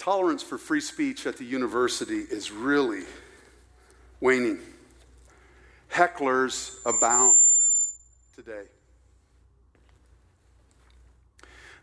tolerance 0.00 0.42
for 0.42 0.56
free 0.56 0.80
speech 0.80 1.26
at 1.26 1.36
the 1.36 1.44
university 1.44 2.20
is 2.30 2.50
really 2.50 3.02
waning. 4.18 4.58
Hecklers 5.92 6.76
abound 6.86 7.36
today. 8.34 8.64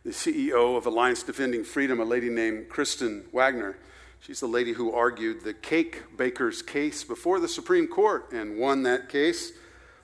The 0.04 0.10
CEO 0.10 0.76
of 0.76 0.88
Alliance 0.88 1.22
Defending 1.22 1.64
Freedom, 1.64 2.00
a 2.00 2.06
lady 2.06 2.30
named 2.30 2.70
Kristen 2.70 3.26
Waggoner, 3.32 3.78
she's 4.20 4.40
the 4.40 4.48
lady 4.48 4.74
who 4.74 4.92
argued 4.92 5.44
the 5.44 5.54
cake 5.54 6.18
baker's 6.18 6.64
case 6.64 7.04
before 7.04 7.40
the 7.40 7.48
Supreme 7.48 7.86
Court 7.86 8.32
and 8.32 8.58
won 8.58 8.82
that 8.84 9.10
case. 9.10 9.52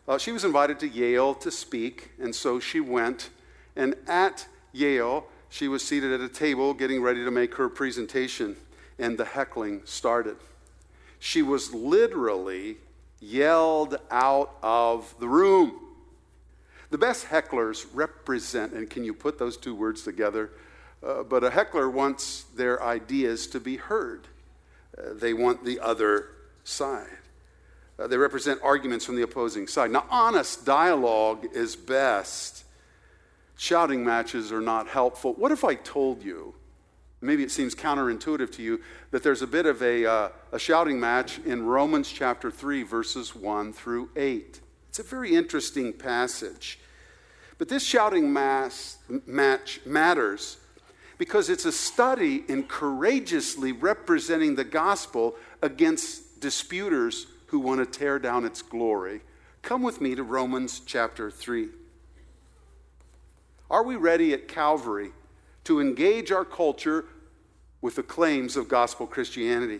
Uh, 0.08 0.20
she 0.20 0.32
was 0.32 0.46
invited 0.46 0.80
to 0.82 0.88
Yale 0.88 1.34
to 1.34 1.50
speak, 1.50 2.12
and 2.22 2.36
so 2.36 2.60
she 2.60 2.80
went. 2.80 3.32
And 3.76 3.96
at 4.06 4.48
Yale, 4.72 5.26
she 5.54 5.68
was 5.68 5.86
seated 5.86 6.12
at 6.12 6.20
a 6.20 6.28
table 6.28 6.74
getting 6.74 7.00
ready 7.00 7.24
to 7.24 7.30
make 7.30 7.54
her 7.54 7.70
presentation, 7.70 8.56
and 8.98 9.20
the 9.20 9.26
heckling 9.26 9.82
started. 9.86 10.36
She 11.20 11.44
was 11.44 11.72
literally 11.76 12.78
yelled 13.20 13.98
out 14.10 14.58
of 14.64 15.14
the 15.20 15.28
room. 15.28 15.80
The 16.90 16.98
best 16.98 17.28
hecklers 17.28 17.86
represent, 17.94 18.74
and 18.74 18.90
can 18.90 19.04
you 19.04 19.14
put 19.14 19.38
those 19.38 19.56
two 19.56 19.76
words 19.76 20.02
together? 20.02 20.50
Uh, 21.06 21.22
but 21.22 21.44
a 21.44 21.52
heckler 21.52 21.88
wants 21.88 22.46
their 22.56 22.82
ideas 22.82 23.46
to 23.46 23.60
be 23.60 23.78
heard. 23.78 24.22
Uh, 24.98 25.14
they 25.14 25.36
want 25.36 25.64
the 25.64 25.80
other 25.80 26.30
side. 26.64 27.20
Uh, 28.00 28.08
they 28.08 28.18
represent 28.18 28.60
arguments 28.64 29.06
from 29.06 29.18
the 29.18 29.22
opposing 29.22 29.68
side. 29.68 29.92
Now, 29.92 30.06
honest 30.10 30.66
dialogue 30.66 31.46
is 31.54 31.76
best 31.76 32.63
shouting 33.58 34.04
matches 34.04 34.52
are 34.52 34.62
not 34.62 34.88
helpful. 34.88 35.34
What 35.34 35.52
if 35.52 35.64
I 35.64 35.76
told 35.76 36.24
you, 36.24 36.54
maybe 37.22 37.44
it 37.44 37.52
seems 37.52 37.76
counterintuitive 37.76 38.52
to 38.54 38.64
you, 38.64 38.82
that 39.12 39.24
there's 39.24 39.42
a 39.42 39.48
bit 39.48 39.66
of 39.66 39.82
a, 39.82 40.06
uh, 40.06 40.30
a 40.52 40.60
shouting 40.60 41.00
match 41.00 41.40
in 41.40 41.66
Romans 41.66 42.12
chapter 42.12 42.52
3, 42.52 42.84
verses 42.84 43.36
1 43.36 43.74
through 43.74 44.10
8? 44.16 44.60
It's 44.90 45.00
a 45.00 45.04
very 45.04 45.36
interesting 45.36 45.94
passage. 45.94 46.80
But 47.58 47.70
this 47.70 47.84
shouting 47.84 48.32
mass, 48.32 48.98
match 49.26 49.80
matters 49.86 50.58
because 51.18 51.50
it's 51.50 51.66
a 51.66 51.72
study 51.72 52.44
in 52.48 52.64
courageously 52.64 53.72
representing 53.72 54.56
the 54.56 54.64
gospel 54.64 55.36
against 55.62 56.42
disputers 56.42 57.28
who 57.48 57.60
want 57.60 57.80
to 57.80 57.86
tear 57.86 58.20
down 58.20 58.46
its 58.46 58.62
glory. 58.62 59.22
Come 59.62 59.84
with 59.84 60.02
me 60.02 60.16
to 60.16 60.24
Romans 60.24 60.82
chapter 60.86 61.32
3. 61.32 61.70
Are 63.70 63.84
we 63.84 63.96
ready 63.96 64.34
at 64.34 64.48
Calvary 64.48 65.12
to 65.64 65.80
engage 65.80 66.32
our 66.32 66.46
culture 66.46 67.06
with 67.82 67.96
the 67.96 68.04
claims 68.04 68.56
of 68.56 68.68
gospel 68.68 69.08
Christianity? 69.08 69.80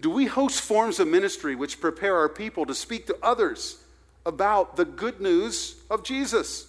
Do 0.00 0.10
we 0.10 0.26
host 0.26 0.60
forms 0.60 1.00
of 1.00 1.08
ministry 1.08 1.54
which 1.54 1.80
prepare 1.80 2.16
our 2.16 2.28
people 2.28 2.66
to 2.66 2.74
speak 2.74 3.06
to 3.06 3.16
others 3.22 3.82
about 4.24 4.76
the 4.76 4.84
good 4.84 5.20
news 5.20 5.76
of 5.90 6.04
Jesus? 6.04 6.66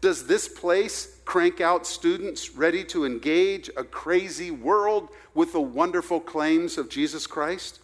Does 0.00 0.26
this 0.26 0.48
place 0.48 1.20
crank 1.24 1.60
out 1.60 1.86
students 1.86 2.54
ready 2.56 2.84
to 2.84 3.04
engage 3.04 3.68
a 3.76 3.84
crazy 3.84 4.50
world 4.50 5.10
with 5.34 5.52
the 5.52 5.60
wonderful 5.60 6.20
claims 6.20 6.78
of 6.78 6.88
Jesus 6.88 7.26
Christ? 7.26 7.80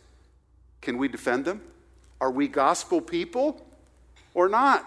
Can 0.80 0.96
we 0.96 1.08
defend 1.08 1.44
them? 1.44 1.60
Are 2.20 2.30
we 2.30 2.48
gospel 2.48 3.00
people 3.00 3.66
or 4.32 4.48
not? 4.48 4.86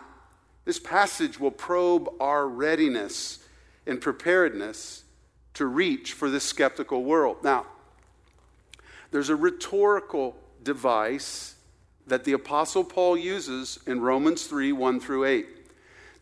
This 0.69 0.77
passage 0.77 1.39
will 1.39 1.49
probe 1.49 2.09
our 2.19 2.47
readiness 2.47 3.39
and 3.87 3.99
preparedness 3.99 5.03
to 5.55 5.65
reach 5.65 6.13
for 6.13 6.29
this 6.29 6.43
skeptical 6.43 7.03
world. 7.03 7.37
Now, 7.43 7.65
there's 9.09 9.29
a 9.29 9.35
rhetorical 9.35 10.35
device 10.61 11.55
that 12.05 12.23
the 12.23 12.33
Apostle 12.33 12.83
Paul 12.83 13.17
uses 13.17 13.79
in 13.87 13.99
Romans 13.99 14.45
3 14.45 14.71
1 14.71 14.99
through 14.99 15.25
8. 15.25 15.47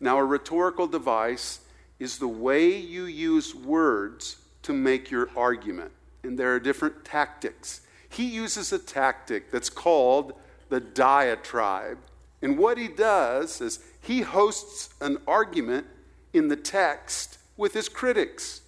Now, 0.00 0.16
a 0.16 0.24
rhetorical 0.24 0.86
device 0.86 1.60
is 1.98 2.16
the 2.16 2.26
way 2.26 2.74
you 2.74 3.04
use 3.04 3.54
words 3.54 4.36
to 4.62 4.72
make 4.72 5.10
your 5.10 5.28
argument. 5.36 5.92
And 6.22 6.38
there 6.38 6.54
are 6.54 6.58
different 6.58 7.04
tactics. 7.04 7.82
He 8.08 8.24
uses 8.24 8.72
a 8.72 8.78
tactic 8.78 9.50
that's 9.50 9.68
called 9.68 10.32
the 10.70 10.80
diatribe. 10.80 11.98
And 12.40 12.56
what 12.56 12.78
he 12.78 12.88
does 12.88 13.60
is 13.60 13.80
he 14.08 14.22
hosts 14.22 14.88
an 15.02 15.18
argument 15.28 15.86
in 16.32 16.48
the 16.48 16.56
text 16.56 17.36
with 17.58 17.74
his 17.74 17.90
critics, 17.90 18.62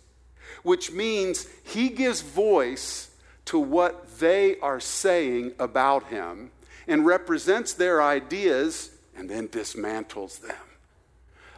which 0.62 0.92
means 0.92 1.48
he 1.64 1.88
gives 1.88 2.20
voice 2.20 3.08
to 3.46 3.58
what 3.58 4.18
they 4.18 4.58
are 4.58 4.78
saying 4.78 5.50
about 5.58 6.08
him 6.08 6.50
and 6.86 7.06
represents 7.06 7.72
their 7.72 8.02
ideas 8.02 8.90
and 9.16 9.30
then 9.30 9.48
dismantles 9.48 10.42
them. 10.42 10.56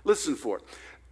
Listen 0.04 0.36
for 0.36 0.58
it. 0.58 0.62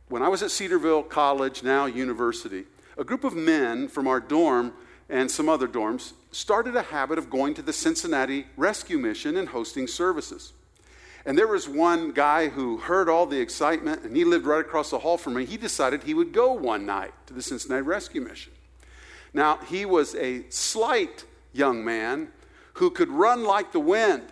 When 0.09 0.23
I 0.23 0.29
was 0.29 0.41
at 0.45 0.53
Cedarville 0.53 1.03
College, 1.03 1.65
now 1.65 1.87
university, 1.87 2.67
a 2.97 3.03
group 3.03 3.25
of 3.25 3.35
men 3.35 3.89
from 3.89 4.07
our 4.07 4.21
dorm 4.21 4.75
and 5.09 5.29
some 5.29 5.49
other 5.49 5.67
dorms 5.67 6.13
started 6.31 6.77
a 6.77 6.83
habit 6.83 7.19
of 7.19 7.31
going 7.31 7.53
to 7.55 7.63
the 7.63 7.73
Cincinnati 7.73 8.47
Rescue 8.57 8.99
Mission 8.99 9.37
and 9.37 9.49
hosting 9.49 9.89
services. 9.89 10.53
And 11.27 11.37
there 11.37 11.47
was 11.47 11.69
one 11.69 12.13
guy 12.13 12.49
who 12.49 12.79
heard 12.79 13.09
all 13.09 13.27
the 13.27 13.41
excitement, 13.41 14.03
and 14.03 14.17
he 14.17 14.25
lived 14.25 14.47
right 14.47 14.61
across 14.61 14.91
the 14.91 14.99
hall 14.99 15.19
from 15.19 15.35
me. 15.35 15.45
He 15.45 15.57
decided 15.57 16.03
he 16.03 16.15
would 16.15 16.33
go 16.33 16.53
one 16.53 16.87
night 16.87 17.13
to 17.27 17.35
the 17.35 17.43
Cincinnati 17.43 17.83
Rescue 17.83 18.23
Mission. 18.23 18.53
Now, 19.35 19.59
he 19.59 19.85
was 19.85 20.15
a 20.15 20.49
slight 20.49 21.25
young 21.53 21.85
man 21.85 22.29
who 22.75 22.91
could 22.91 23.11
run 23.11 23.45
like 23.45 23.73
the 23.73 23.81
wind. 23.81 24.23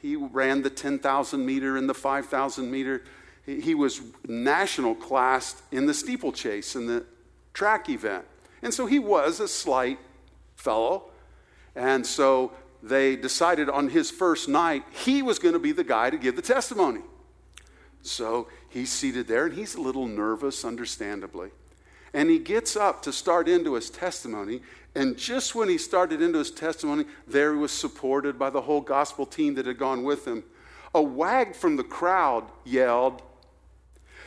He 0.00 0.16
ran 0.16 0.62
the 0.62 0.70
10,000 0.70 1.44
meter 1.44 1.76
and 1.76 1.88
the 1.88 1.94
5,000 1.94 2.70
meter. 2.70 3.02
He 3.44 3.74
was 3.74 4.00
national 4.26 4.94
classed 4.94 5.62
in 5.70 5.86
the 5.86 5.94
steeplechase 5.94 6.74
and 6.74 6.88
the 6.88 7.04
track 7.52 7.88
event. 7.88 8.24
And 8.62 8.72
so 8.72 8.86
he 8.86 8.98
was 8.98 9.40
a 9.40 9.48
slight 9.48 9.98
fellow. 10.56 11.10
And 11.74 12.06
so 12.06 12.52
they 12.82 13.16
decided 13.16 13.68
on 13.68 13.88
his 13.88 14.10
first 14.10 14.48
night 14.48 14.84
he 14.90 15.22
was 15.22 15.38
going 15.38 15.54
to 15.54 15.58
be 15.58 15.72
the 15.72 15.84
guy 15.84 16.10
to 16.10 16.16
give 16.16 16.36
the 16.36 16.42
testimony. 16.42 17.00
So 18.02 18.48
he's 18.68 18.92
seated 18.92 19.26
there 19.26 19.46
and 19.46 19.54
he's 19.54 19.74
a 19.74 19.80
little 19.80 20.06
nervous, 20.06 20.64
understandably. 20.64 21.50
And 22.14 22.30
he 22.30 22.38
gets 22.38 22.76
up 22.76 23.02
to 23.02 23.12
start 23.12 23.48
into 23.48 23.74
his 23.74 23.90
testimony. 23.90 24.62
And 24.94 25.16
just 25.16 25.54
when 25.54 25.68
he 25.68 25.78
started 25.78 26.22
into 26.22 26.38
his 26.38 26.50
testimony, 26.50 27.04
there 27.26 27.52
he 27.52 27.58
was 27.58 27.72
supported 27.72 28.38
by 28.38 28.50
the 28.50 28.62
whole 28.62 28.80
gospel 28.80 29.26
team 29.26 29.54
that 29.56 29.66
had 29.66 29.78
gone 29.78 30.04
with 30.04 30.26
him. 30.26 30.44
A 30.94 31.02
wag 31.02 31.54
from 31.54 31.76
the 31.76 31.84
crowd 31.84 32.44
yelled, 32.64 33.22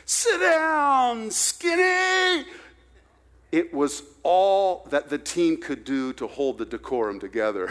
Sit 0.04 0.40
down, 0.40 1.30
skinny! 1.30 2.44
It 3.52 3.72
was 3.72 4.02
all 4.22 4.86
that 4.90 5.10
the 5.10 5.18
team 5.18 5.58
could 5.58 5.84
do 5.84 6.14
to 6.14 6.26
hold 6.26 6.56
the 6.56 6.64
decorum 6.64 7.20
together. 7.20 7.70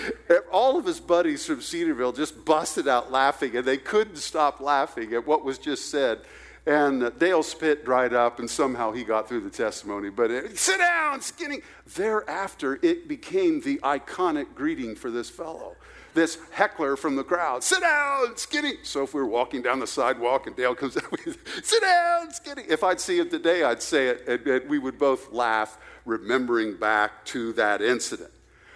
all 0.52 0.78
of 0.78 0.84
his 0.84 1.00
buddies 1.00 1.46
from 1.46 1.62
Cedarville 1.62 2.12
just 2.12 2.44
busted 2.44 2.86
out 2.86 3.10
laughing, 3.10 3.56
and 3.56 3.66
they 3.66 3.78
couldn't 3.78 4.16
stop 4.16 4.60
laughing 4.60 5.14
at 5.14 5.26
what 5.26 5.42
was 5.42 5.58
just 5.58 5.90
said. 5.90 6.20
And 6.64 7.02
uh, 7.02 7.10
Dale's 7.10 7.48
spit 7.48 7.84
dried 7.84 8.14
up, 8.14 8.38
and 8.38 8.48
somehow 8.48 8.92
he 8.92 9.02
got 9.02 9.28
through 9.28 9.40
the 9.40 9.50
testimony. 9.50 10.10
But 10.10 10.30
it, 10.30 10.58
sit 10.58 10.78
down, 10.78 11.20
skinny. 11.20 11.62
Thereafter, 11.94 12.78
it 12.82 13.08
became 13.08 13.60
the 13.60 13.78
iconic 13.78 14.54
greeting 14.54 14.94
for 14.94 15.10
this 15.10 15.28
fellow 15.28 15.76
this 16.14 16.38
heckler 16.50 16.96
from 16.96 17.16
the 17.16 17.24
crowd. 17.24 17.64
Sit 17.64 17.80
down, 17.80 18.36
skinny. 18.36 18.74
So 18.82 19.02
if 19.02 19.14
we 19.14 19.20
were 19.20 19.26
walking 19.26 19.62
down 19.62 19.80
the 19.80 19.86
sidewalk 19.86 20.46
and 20.46 20.56
Dale 20.56 20.74
comes 20.74 20.96
up, 20.98 21.04
sit 21.62 21.82
down, 21.82 22.32
skinny. 22.32 22.64
If 22.68 22.84
I'd 22.84 23.00
see 23.00 23.18
him 23.18 23.30
today, 23.30 23.64
I'd 23.64 23.82
say 23.82 24.08
it, 24.08 24.46
and 24.46 24.68
we 24.68 24.78
would 24.78 24.98
both 24.98 25.32
laugh, 25.32 25.78
remembering 26.04 26.76
back 26.76 27.24
to 27.26 27.52
that 27.54 27.80
incident. 27.80 28.30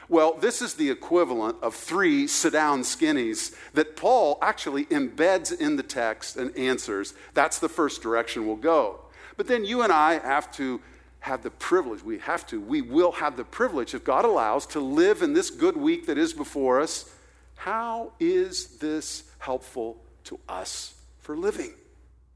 Well, 0.08 0.34
this 0.34 0.62
is 0.62 0.74
the 0.74 0.90
equivalent 0.90 1.56
of 1.62 1.74
three 1.74 2.26
sit 2.26 2.52
down 2.52 2.82
skinnies 2.82 3.54
that 3.74 3.96
Paul 3.96 4.38
actually 4.40 4.84
embeds 4.86 5.58
in 5.58 5.76
the 5.76 5.82
text 5.82 6.36
and 6.36 6.56
answers. 6.56 7.14
That's 7.34 7.58
the 7.58 7.68
first 7.68 8.02
direction 8.02 8.46
we'll 8.46 8.56
go. 8.56 9.00
But 9.36 9.48
then 9.48 9.64
you 9.64 9.82
and 9.82 9.92
I 9.92 10.18
have 10.18 10.50
to 10.52 10.80
have 11.20 11.42
the 11.42 11.50
privilege, 11.50 12.04
we 12.04 12.18
have 12.18 12.46
to, 12.46 12.60
we 12.60 12.82
will 12.82 13.10
have 13.10 13.36
the 13.36 13.44
privilege, 13.44 13.94
if 13.94 14.04
God 14.04 14.24
allows, 14.24 14.64
to 14.66 14.80
live 14.80 15.22
in 15.22 15.32
this 15.32 15.50
good 15.50 15.76
week 15.76 16.06
that 16.06 16.18
is 16.18 16.32
before 16.32 16.80
us 16.80 17.10
how 17.56 18.12
is 18.20 18.78
this 18.78 19.24
helpful 19.38 19.96
to 20.24 20.38
us 20.48 20.94
for 21.18 21.36
living? 21.36 21.72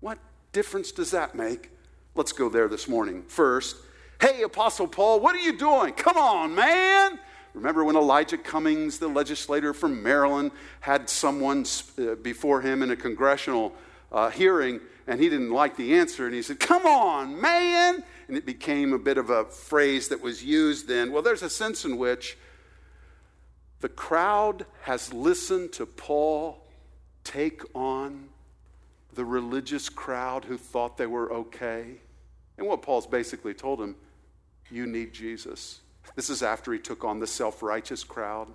What 0.01 0.19
difference 0.53 0.91
does 0.91 1.13
that 1.13 1.35
make? 1.35 1.71
Let's 2.15 2.33
go 2.33 2.49
there 2.49 2.67
this 2.69 2.89
morning. 2.89 3.23
First, 3.29 3.77
hey, 4.21 4.43
Apostle 4.43 4.89
Paul, 4.89 5.21
what 5.21 5.37
are 5.37 5.41
you 5.41 5.57
doing? 5.57 5.93
Come 5.93 6.17
on, 6.17 6.55
man. 6.55 7.21
Remember 7.55 7.85
when 7.85 7.97
Elijah 7.97 8.39
Cummings, 8.39 8.99
the 8.99 9.09
legislator 9.09 9.75
from 9.75 10.03
Maryland, 10.03 10.53
had 10.81 11.11
someone 11.11 11.67
uh, 11.99 12.15
before 12.17 12.61
him 12.61 12.83
in 12.83 12.91
a 12.91 12.97
congressional 12.97 13.75
uh, 14.13 14.31
hearing 14.31 14.81
and 15.07 15.21
he 15.21 15.29
didn't 15.29 15.51
like 15.51 15.77
the 15.77 15.95
answer 15.95 16.27
and 16.27 16.35
he 16.35 16.41
said, 16.41 16.61
Come 16.61 16.87
on, 16.87 17.41
man. 17.41 18.05
and 18.29 18.37
it 18.37 18.47
became 18.47 18.93
a 18.93 18.99
bit 18.99 19.19
of 19.19 19.29
a 19.29 19.45
phrase 19.45 20.09
that 20.09 20.21
was 20.21 20.45
used 20.45 20.87
then. 20.87 21.11
Well, 21.11 21.23
there's 21.23 21.43
a 21.43 21.51
sense 21.51 21.85
in 21.85 21.99
which 21.99 22.39
the 23.81 23.89
crowd 23.89 24.67
has 24.83 25.13
listened 25.13 25.73
to 25.73 25.87
Paul 25.87 26.65
take 27.25 27.63
on 27.75 28.29
the 29.15 29.25
religious 29.25 29.89
crowd 29.89 30.45
who 30.45 30.57
thought 30.57 30.97
they 30.97 31.07
were 31.07 31.33
okay. 31.33 31.97
And 32.57 32.67
what 32.69 32.83
Paul's 32.83 33.07
basically 33.07 33.55
told 33.55 33.81
them, 33.81 33.97
you 34.71 34.87
need 34.87 35.13
Jesus. 35.13 35.81
This 36.17 36.31
is 36.31 36.43
after 36.43 36.73
he 36.73 36.79
took 36.79 37.05
on 37.05 37.19
the 37.19 37.27
self 37.27 37.63
righteous 37.63 38.05
crowd. 38.05 38.49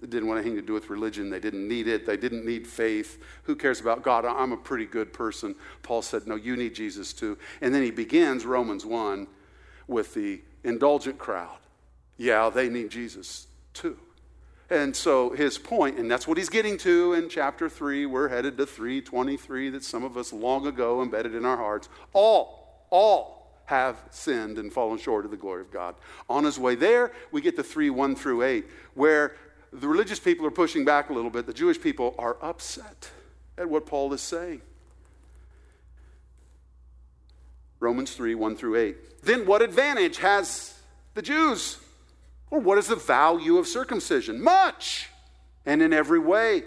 They 0.00 0.06
didn't 0.06 0.28
want 0.28 0.40
anything 0.40 0.56
to 0.56 0.62
do 0.62 0.72
with 0.72 0.90
religion. 0.90 1.28
They 1.28 1.40
didn't 1.40 1.66
need 1.66 1.88
it. 1.88 2.06
They 2.06 2.16
didn't 2.16 2.44
need 2.44 2.66
faith. 2.66 3.20
Who 3.44 3.56
cares 3.56 3.80
about 3.80 4.02
God? 4.02 4.24
I'm 4.24 4.52
a 4.52 4.56
pretty 4.56 4.86
good 4.86 5.12
person. 5.12 5.56
Paul 5.82 6.02
said, 6.02 6.26
No, 6.26 6.36
you 6.36 6.56
need 6.56 6.74
Jesus 6.74 7.12
too. 7.12 7.36
And 7.60 7.74
then 7.74 7.82
he 7.82 7.90
begins 7.90 8.46
Romans 8.46 8.86
1 8.86 9.26
with 9.88 10.14
the 10.14 10.40
indulgent 10.62 11.18
crowd. 11.18 11.58
Yeah, 12.16 12.48
they 12.48 12.68
need 12.68 12.90
Jesus 12.90 13.48
too. 13.74 13.98
And 14.70 14.94
so 14.94 15.30
his 15.30 15.56
point, 15.56 15.98
and 15.98 16.10
that's 16.10 16.28
what 16.28 16.36
he's 16.36 16.50
getting 16.50 16.76
to 16.78 17.14
in 17.14 17.28
chapter 17.28 17.68
3, 17.68 18.06
we're 18.06 18.28
headed 18.28 18.58
to 18.58 18.66
323 18.66 19.70
that 19.70 19.82
some 19.82 20.04
of 20.04 20.16
us 20.16 20.32
long 20.32 20.66
ago 20.66 21.02
embedded 21.02 21.34
in 21.34 21.44
our 21.44 21.56
hearts. 21.56 21.88
All, 22.12 22.86
all 22.90 23.37
have 23.68 24.02
sinned 24.08 24.56
and 24.56 24.72
fallen 24.72 24.98
short 24.98 25.26
of 25.26 25.30
the 25.30 25.36
glory 25.36 25.60
of 25.60 25.70
God. 25.70 25.94
On 26.26 26.42
his 26.42 26.58
way 26.58 26.74
there, 26.74 27.12
we 27.32 27.42
get 27.42 27.54
to 27.56 27.62
3 27.62 27.90
1 27.90 28.16
through 28.16 28.42
8, 28.42 28.64
where 28.94 29.36
the 29.74 29.86
religious 29.86 30.18
people 30.18 30.46
are 30.46 30.50
pushing 30.50 30.86
back 30.86 31.10
a 31.10 31.12
little 31.12 31.30
bit. 31.30 31.44
The 31.44 31.52
Jewish 31.52 31.78
people 31.78 32.14
are 32.18 32.38
upset 32.40 33.10
at 33.58 33.68
what 33.68 33.84
Paul 33.84 34.14
is 34.14 34.22
saying. 34.22 34.62
Romans 37.78 38.14
3 38.14 38.34
1 38.34 38.56
through 38.56 38.76
8. 38.76 39.22
Then 39.22 39.44
what 39.44 39.60
advantage 39.60 40.16
has 40.16 40.80
the 41.12 41.20
Jews? 41.20 41.76
Or 42.50 42.60
what 42.60 42.78
is 42.78 42.86
the 42.86 42.96
value 42.96 43.58
of 43.58 43.66
circumcision? 43.66 44.42
Much, 44.42 45.10
and 45.66 45.82
in 45.82 45.92
every 45.92 46.18
way. 46.18 46.62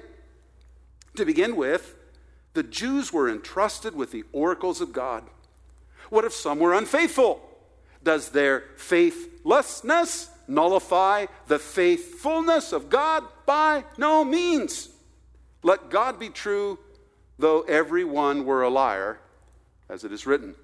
To 1.15 1.25
begin 1.25 1.55
with, 1.55 1.95
the 2.53 2.61
Jews 2.61 3.11
were 3.11 3.27
entrusted 3.27 3.95
with 3.95 4.11
the 4.11 4.23
oracles 4.31 4.81
of 4.81 4.93
God. 4.93 5.23
What 6.11 6.25
if 6.25 6.33
some 6.33 6.59
were 6.59 6.73
unfaithful? 6.73 7.41
Does 8.03 8.29
their 8.29 8.65
faithlessness 8.75 10.29
nullify 10.47 11.25
the 11.47 11.57
faithfulness 11.57 12.73
of 12.73 12.89
God? 12.89 13.23
By 13.45 13.85
no 13.97 14.23
means. 14.23 14.89
Let 15.63 15.89
God 15.89 16.19
be 16.19 16.29
true, 16.29 16.77
though 17.39 17.61
every 17.61 18.03
one 18.03 18.45
were 18.45 18.61
a 18.61 18.69
liar, 18.69 19.19
as 19.89 20.03
it 20.03 20.11
is 20.11 20.27
written 20.27 20.55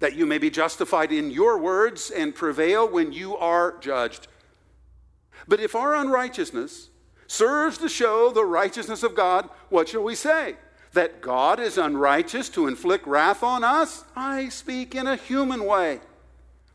that 0.00 0.14
you 0.14 0.26
may 0.26 0.38
be 0.38 0.50
justified 0.50 1.12
in 1.12 1.30
your 1.30 1.58
words 1.58 2.10
and 2.10 2.34
prevail 2.34 2.88
when 2.88 3.12
you 3.12 3.36
are 3.36 3.76
judged. 3.80 4.28
But 5.46 5.60
if 5.60 5.74
our 5.74 5.94
unrighteousness 5.94 6.90
serves 7.26 7.78
to 7.78 7.88
show 7.88 8.30
the 8.30 8.44
righteousness 8.44 9.02
of 9.02 9.14
God, 9.14 9.48
what 9.70 9.88
shall 9.88 10.04
we 10.04 10.14
say? 10.14 10.56
That 10.98 11.20
God 11.20 11.60
is 11.60 11.78
unrighteous 11.78 12.48
to 12.48 12.66
inflict 12.66 13.06
wrath 13.06 13.44
on 13.44 13.62
us? 13.62 14.04
I 14.16 14.48
speak 14.48 14.96
in 14.96 15.06
a 15.06 15.14
human 15.14 15.64
way. 15.64 16.00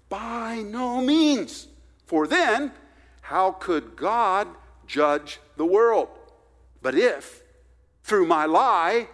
By 0.08 0.64
no 0.66 1.02
means. 1.02 1.68
For 2.06 2.26
then, 2.26 2.72
how 3.20 3.52
could 3.52 3.98
God 3.98 4.48
judge 4.88 5.42
the 5.58 5.66
world? 5.66 6.08
But 6.82 6.96
if, 6.96 7.44
through 8.04 8.26
my 8.26 8.46
lie, 8.46 9.10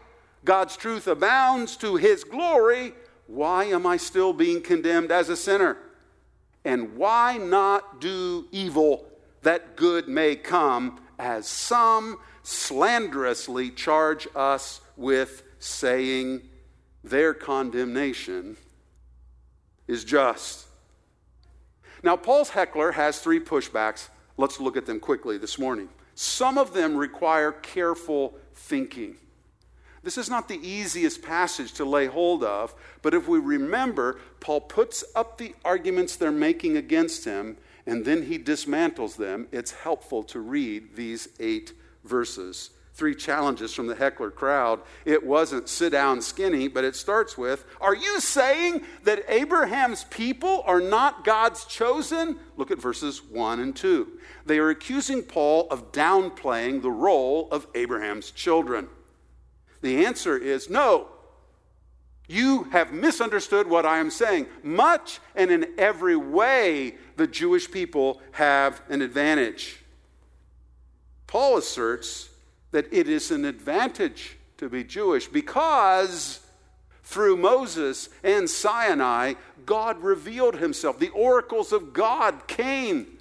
God's 0.46 0.78
truth 0.78 1.08
abounds 1.08 1.76
to 1.78 1.96
his 1.96 2.24
glory, 2.24 2.94
why 3.26 3.64
am 3.64 3.88
I 3.88 3.98
still 3.98 4.32
being 4.32 4.62
condemned 4.62 5.12
as 5.12 5.28
a 5.28 5.36
sinner? 5.36 5.78
And 6.64 6.96
why 6.96 7.38
not 7.38 8.00
do 8.00 8.46
evil 8.52 9.08
that 9.42 9.76
good 9.76 10.08
may 10.08 10.36
come, 10.36 11.02
as 11.18 11.48
some 11.48 12.20
slanderously 12.44 13.72
charge 13.72 14.28
us 14.36 14.82
with 15.00 15.44
saying 15.60 16.42
their 17.04 17.34
condemnation 17.34 18.57
is 19.88 20.04
just? 20.04 20.68
Now, 22.04 22.16
Paul's 22.16 22.50
heckler 22.50 22.92
has 22.92 23.19
three 23.19 23.40
pushbacks. 23.40 24.10
Let's 24.38 24.60
look 24.60 24.78
at 24.78 24.86
them 24.86 25.00
quickly 25.00 25.38
this 25.38 25.57
morning. 25.57 25.90
Some 26.16 26.57
of 26.57 26.74
them 26.74 26.96
require 26.96 27.51
careful 27.51 28.36
thinking. 28.54 29.16
This 30.04 30.18
is 30.18 30.30
not 30.30 30.48
the 30.48 30.60
easiest 30.66 31.22
passage 31.22 31.74
to 31.74 31.86
lay 31.86 32.06
hold 32.06 32.44
of, 32.44 32.74
but 33.01 33.13
if 33.13 33.28
we 33.28 33.40
remember, 33.40 34.19
Paul 34.40 34.62
puts 34.62 35.04
up 35.16 35.38
the 35.38 35.56
arguments 35.66 36.16
they're 36.16 36.31
making 36.31 36.78
against 36.78 37.25
him 37.25 37.57
and 37.86 38.06
then 38.06 38.24
he 38.24 38.38
dismantles 38.38 39.18
them. 39.18 39.48
It's 39.51 39.72
helpful 39.72 40.24
to 40.24 40.40
read 40.40 40.96
these 40.96 41.30
eight 41.40 41.74
verses. 42.04 42.69
Three 43.00 43.16
challenges 43.16 43.74
from 43.74 43.88
the 43.88 43.96
heckler 43.96 44.30
crowd. 44.30 44.81
It 45.06 45.25
wasn't 45.25 45.69
sit 45.69 45.94
down 45.94 46.22
skinny, 46.22 46.68
but 46.68 46.84
it 46.84 46.98
starts 46.98 47.38
with 47.38 47.63
Are 47.80 47.96
you 47.96 48.19
saying 48.19 48.84
that 49.04 49.24
Abraham's 49.30 50.04
people 50.04 50.63
are 50.66 50.81
not 50.81 51.24
God's 51.24 51.63
chosen? 51.63 52.38
Look 52.57 52.72
at 52.72 52.81
verses 52.81 53.24
1 53.24 53.62
and 53.62 53.74
2. 53.74 54.19
They 54.46 54.60
are 54.60 54.69
accusing 54.69 55.24
Paul 55.24 55.69
of 55.72 55.94
downplaying 55.94 56.81
the 56.81 56.92
role 56.92 57.48
of 57.54 57.68
Abraham's 57.74 58.31
children. 58.31 58.90
The 59.80 60.06
answer 60.06 60.38
is 60.38 60.69
no. 60.69 61.07
You 62.28 62.66
have 62.66 62.92
misunderstood 62.92 63.66
what 63.66 63.86
I 63.86 64.00
am 64.00 64.12
saying. 64.12 64.48
Much 64.62 65.22
and 65.38 65.50
in 65.50 65.68
every 65.78 66.18
way, 66.18 66.98
the 67.16 67.28
Jewish 67.28 67.72
people 67.72 68.22
have 68.34 68.81
an 68.90 69.01
advantage. 69.01 69.86
Paul 71.28 71.57
asserts 71.57 72.29
that 72.71 72.92
it 72.92 73.07
is 73.07 73.31
an 73.31 73.45
advantage 73.45 74.38
to 74.57 74.69
be 74.69 74.83
Jewish 74.83 75.27
because 75.27 76.42
through 77.04 77.38
Moses 77.38 78.10
and 78.24 78.50
Sinai, 78.50 79.33
God 79.66 80.01
revealed 80.04 80.56
himself. 80.56 81.00
The 81.00 81.10
oracles 81.10 81.71
of 81.71 81.94
God 81.94 82.48
came 82.48 83.18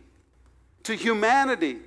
to 0.82 0.94
humanity 0.94 1.78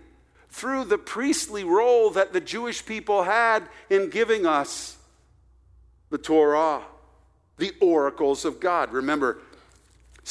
through 0.49 0.85
the 0.85 0.97
priestly 0.97 1.63
role 1.63 2.09
that 2.11 2.33
the 2.33 2.41
Jewish 2.41 2.85
people 2.85 3.23
had 3.23 3.69
in 3.89 4.09
giving 4.09 4.45
us 4.45 4.97
the 6.09 6.17
Torah, 6.17 6.81
the 7.57 7.73
oracles 7.79 8.45
of 8.45 8.59
God. 8.59 8.91
Remember, 8.91 9.37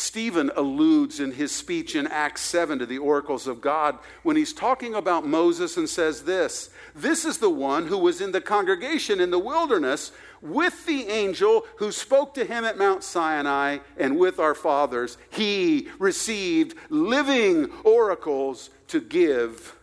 Stephen 0.00 0.50
alludes 0.56 1.20
in 1.20 1.32
his 1.32 1.52
speech 1.52 1.94
in 1.94 2.06
Acts 2.06 2.40
7 2.40 2.78
to 2.78 2.86
the 2.86 2.98
oracles 2.98 3.46
of 3.46 3.60
God 3.60 3.98
when 4.22 4.34
he's 4.34 4.54
talking 4.54 4.94
about 4.94 5.26
Moses 5.26 5.76
and 5.76 5.88
says 5.88 6.22
this 6.22 6.70
This 6.94 7.26
is 7.26 7.38
the 7.38 7.50
one 7.50 7.86
who 7.86 7.98
was 7.98 8.22
in 8.22 8.32
the 8.32 8.40
congregation 8.40 9.20
in 9.20 9.30
the 9.30 9.38
wilderness 9.38 10.10
with 10.40 10.86
the 10.86 11.06
angel 11.08 11.66
who 11.76 11.92
spoke 11.92 12.32
to 12.34 12.46
him 12.46 12.64
at 12.64 12.78
Mount 12.78 13.04
Sinai 13.04 13.78
and 13.98 14.18
with 14.18 14.38
our 14.38 14.54
fathers. 14.54 15.18
He 15.28 15.88
received 15.98 16.76
living 16.88 17.70
oracles 17.84 18.70
to 18.88 19.02
give 19.02 19.76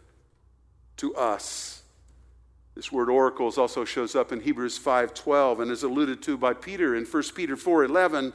to 0.97 1.13
us. 1.15 1.83
This 2.73 2.91
word 2.91 3.09
oracles 3.09 3.57
also 3.57 3.85
shows 3.85 4.15
up 4.15 4.31
in 4.31 4.41
Hebrews 4.41 4.79
5:12 4.79 5.59
and 5.59 5.69
is 5.69 5.83
alluded 5.83 6.23
to 6.23 6.37
by 6.37 6.53
Peter 6.53 6.95
in 6.95 7.05
1 7.05 7.35
Peter 7.35 7.55
4:11. 7.55 8.33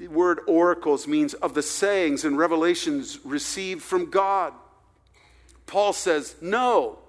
The 0.00 0.08
word 0.08 0.40
oracles 0.46 1.06
means 1.06 1.34
of 1.34 1.52
the 1.52 1.62
sayings 1.62 2.24
and 2.24 2.38
revelations 2.38 3.18
received 3.22 3.82
from 3.82 4.08
God. 4.08 4.54
Paul 5.66 5.92
says, 5.92 6.36
"No, 6.40 7.00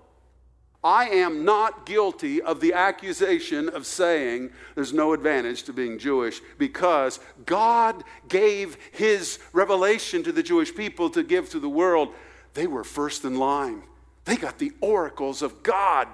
I 0.84 1.08
am 1.08 1.46
not 1.46 1.86
guilty 1.86 2.42
of 2.42 2.60
the 2.60 2.74
accusation 2.74 3.70
of 3.70 3.86
saying 3.86 4.52
there's 4.76 4.92
no 4.92 5.14
advantage 5.14 5.64
to 5.64 5.74
being 5.74 6.00
Jewish 6.00 6.42
because 6.58 7.22
God 7.46 8.04
gave 8.28 8.78
his 8.92 9.40
revelation 9.54 10.22
to 10.24 10.34
the 10.34 10.44
Jewish 10.44 10.76
people 10.76 11.10
to 11.12 11.24
give 11.24 11.50
to 11.52 11.62
the 11.62 11.70
world. 11.70 12.14
They 12.56 12.68
were 12.68 12.84
first 12.84 13.24
in 13.24 13.38
line. 13.38 13.84
They 14.26 14.36
got 14.36 14.60
the 14.60 14.74
oracles 14.82 15.42
of 15.42 15.64
God 15.64 16.10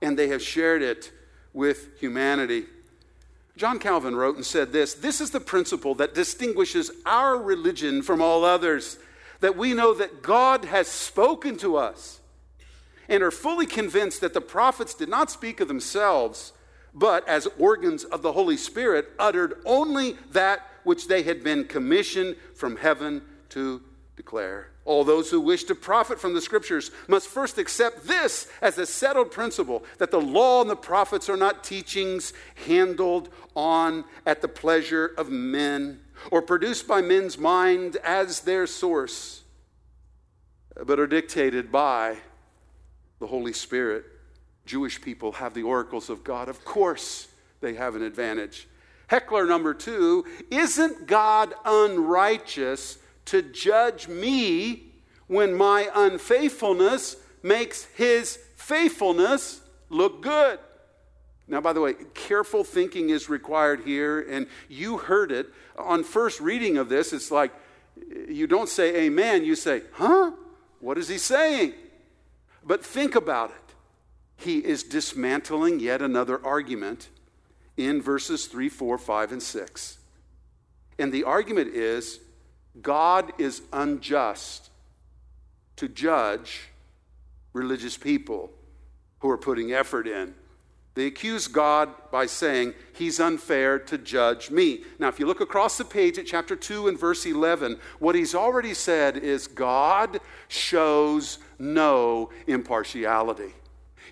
and 0.00 0.18
they 0.18 0.28
have 0.28 0.40
shared 0.40 0.80
it 0.80 1.12
with 1.52 2.00
humanity. 2.00 2.64
John 3.56 3.78
Calvin 3.78 4.16
wrote 4.16 4.36
and 4.36 4.46
said 4.46 4.72
this 4.72 4.94
This 4.94 5.20
is 5.20 5.30
the 5.30 5.40
principle 5.40 5.94
that 5.96 6.14
distinguishes 6.14 6.90
our 7.04 7.36
religion 7.36 8.02
from 8.02 8.22
all 8.22 8.44
others, 8.44 8.98
that 9.40 9.56
we 9.56 9.74
know 9.74 9.94
that 9.94 10.22
God 10.22 10.64
has 10.64 10.88
spoken 10.88 11.56
to 11.58 11.76
us 11.76 12.20
and 13.08 13.22
are 13.22 13.30
fully 13.30 13.66
convinced 13.66 14.20
that 14.20 14.34
the 14.34 14.40
prophets 14.40 14.94
did 14.94 15.08
not 15.08 15.30
speak 15.30 15.60
of 15.60 15.68
themselves, 15.68 16.52
but 16.94 17.26
as 17.28 17.48
organs 17.58 18.04
of 18.04 18.22
the 18.22 18.32
Holy 18.32 18.56
Spirit 18.56 19.10
uttered 19.18 19.54
only 19.64 20.16
that 20.30 20.66
which 20.84 21.08
they 21.08 21.22
had 21.22 21.44
been 21.44 21.64
commissioned 21.64 22.36
from 22.54 22.76
heaven 22.76 23.22
to 23.50 23.82
declare. 24.16 24.71
All 24.84 25.04
those 25.04 25.30
who 25.30 25.40
wish 25.40 25.64
to 25.64 25.74
profit 25.74 26.18
from 26.18 26.34
the 26.34 26.40
scriptures 26.40 26.90
must 27.06 27.28
first 27.28 27.56
accept 27.56 28.06
this 28.06 28.48
as 28.60 28.78
a 28.78 28.86
settled 28.86 29.30
principle 29.30 29.84
that 29.98 30.10
the 30.10 30.20
law 30.20 30.60
and 30.60 30.68
the 30.68 30.76
prophets 30.76 31.28
are 31.28 31.36
not 31.36 31.62
teachings 31.62 32.32
handled 32.66 33.28
on 33.54 34.04
at 34.26 34.42
the 34.42 34.48
pleasure 34.48 35.12
of 35.16 35.30
men, 35.30 36.00
or 36.32 36.42
produced 36.42 36.88
by 36.88 37.00
men's 37.00 37.38
mind 37.38 37.96
as 38.02 38.40
their 38.40 38.66
source, 38.66 39.42
but 40.84 40.98
are 40.98 41.06
dictated 41.06 41.70
by 41.70 42.16
the 43.20 43.28
Holy 43.28 43.52
Spirit. 43.52 44.04
Jewish 44.66 45.00
people 45.00 45.32
have 45.32 45.54
the 45.54 45.62
oracles 45.62 46.10
of 46.10 46.24
God. 46.24 46.48
Of 46.48 46.64
course, 46.64 47.28
they 47.60 47.74
have 47.74 47.94
an 47.94 48.02
advantage. 48.02 48.66
Heckler 49.06 49.46
number 49.46 49.74
two 49.74 50.24
Isn't 50.50 51.06
God 51.06 51.54
unrighteous 51.64 52.98
to 53.26 53.42
judge 53.42 54.08
me 54.08 54.92
when 55.26 55.54
my 55.54 55.88
unfaithfulness 55.94 57.16
makes 57.42 57.84
his 57.84 58.38
faithfulness 58.56 59.60
look 59.88 60.22
good? 60.22 60.58
Now, 61.48 61.60
by 61.60 61.72
the 61.72 61.80
way, 61.80 61.94
careful 62.14 62.64
thinking 62.64 63.10
is 63.10 63.28
required 63.28 63.80
here, 63.84 64.20
and 64.20 64.46
you 64.68 64.98
heard 64.98 65.32
it. 65.32 65.48
On 65.76 66.04
first 66.04 66.40
reading 66.40 66.78
of 66.78 66.88
this, 66.88 67.12
it's 67.12 67.30
like 67.30 67.52
you 68.28 68.46
don't 68.46 68.68
say 68.68 69.04
amen, 69.04 69.44
you 69.44 69.54
say, 69.54 69.82
huh? 69.92 70.32
What 70.80 70.98
is 70.98 71.08
he 71.08 71.18
saying? 71.18 71.74
But 72.64 72.84
think 72.84 73.14
about 73.14 73.50
it. 73.50 73.56
He 74.36 74.58
is 74.58 74.82
dismantling 74.82 75.80
yet 75.80 76.02
another 76.02 76.44
argument 76.44 77.08
in 77.76 78.02
verses 78.02 78.46
3, 78.46 78.68
4, 78.68 78.98
5, 78.98 79.32
and 79.32 79.42
6. 79.42 79.98
And 80.98 81.12
the 81.12 81.24
argument 81.24 81.74
is 81.74 82.20
God 82.80 83.32
is 83.38 83.62
unjust 83.72 84.70
to 85.76 85.88
judge 85.88 86.68
religious 87.52 87.96
people 87.96 88.50
who 89.20 89.28
are 89.28 89.38
putting 89.38 89.72
effort 89.72 90.06
in 90.06 90.34
they 90.94 91.06
accuse 91.06 91.48
God 91.48 91.88
by 92.10 92.26
saying, 92.26 92.74
He's 92.92 93.18
unfair 93.18 93.78
to 93.78 93.96
judge 93.96 94.50
me. 94.50 94.84
Now, 94.98 95.08
if 95.08 95.18
you 95.18 95.26
look 95.26 95.40
across 95.40 95.78
the 95.78 95.84
page 95.84 96.18
at 96.18 96.26
chapter 96.26 96.54
2 96.54 96.88
and 96.88 96.98
verse 96.98 97.24
11, 97.24 97.78
what 97.98 98.14
he's 98.14 98.34
already 98.34 98.74
said 98.74 99.16
is 99.16 99.46
God 99.46 100.20
shows 100.48 101.38
no 101.58 102.30
impartiality. 102.46 103.54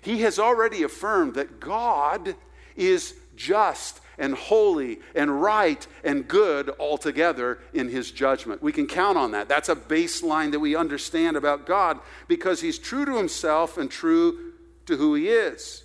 He 0.01 0.21
has 0.21 0.39
already 0.39 0.81
affirmed 0.81 1.35
that 1.35 1.59
God 1.59 2.35
is 2.75 3.13
just 3.41 3.99
and 4.17 4.35
holy 4.35 4.99
and 5.15 5.41
right 5.41 5.85
and 6.03 6.27
good 6.27 6.69
altogether 6.79 7.59
in 7.73 7.89
his 7.89 8.11
judgment. 8.11 8.61
We 8.61 8.71
can 8.71 8.85
count 8.85 9.17
on 9.17 9.31
that. 9.31 9.49
That's 9.49 9.69
a 9.69 9.75
baseline 9.75 10.51
that 10.51 10.59
we 10.59 10.75
understand 10.75 11.35
about 11.35 11.65
God 11.65 11.99
because 12.27 12.61
he's 12.61 12.77
true 12.77 13.05
to 13.05 13.17
himself 13.17 13.77
and 13.77 13.89
true 13.89 14.53
to 14.85 14.95
who 14.95 15.15
he 15.15 15.29
is. 15.29 15.83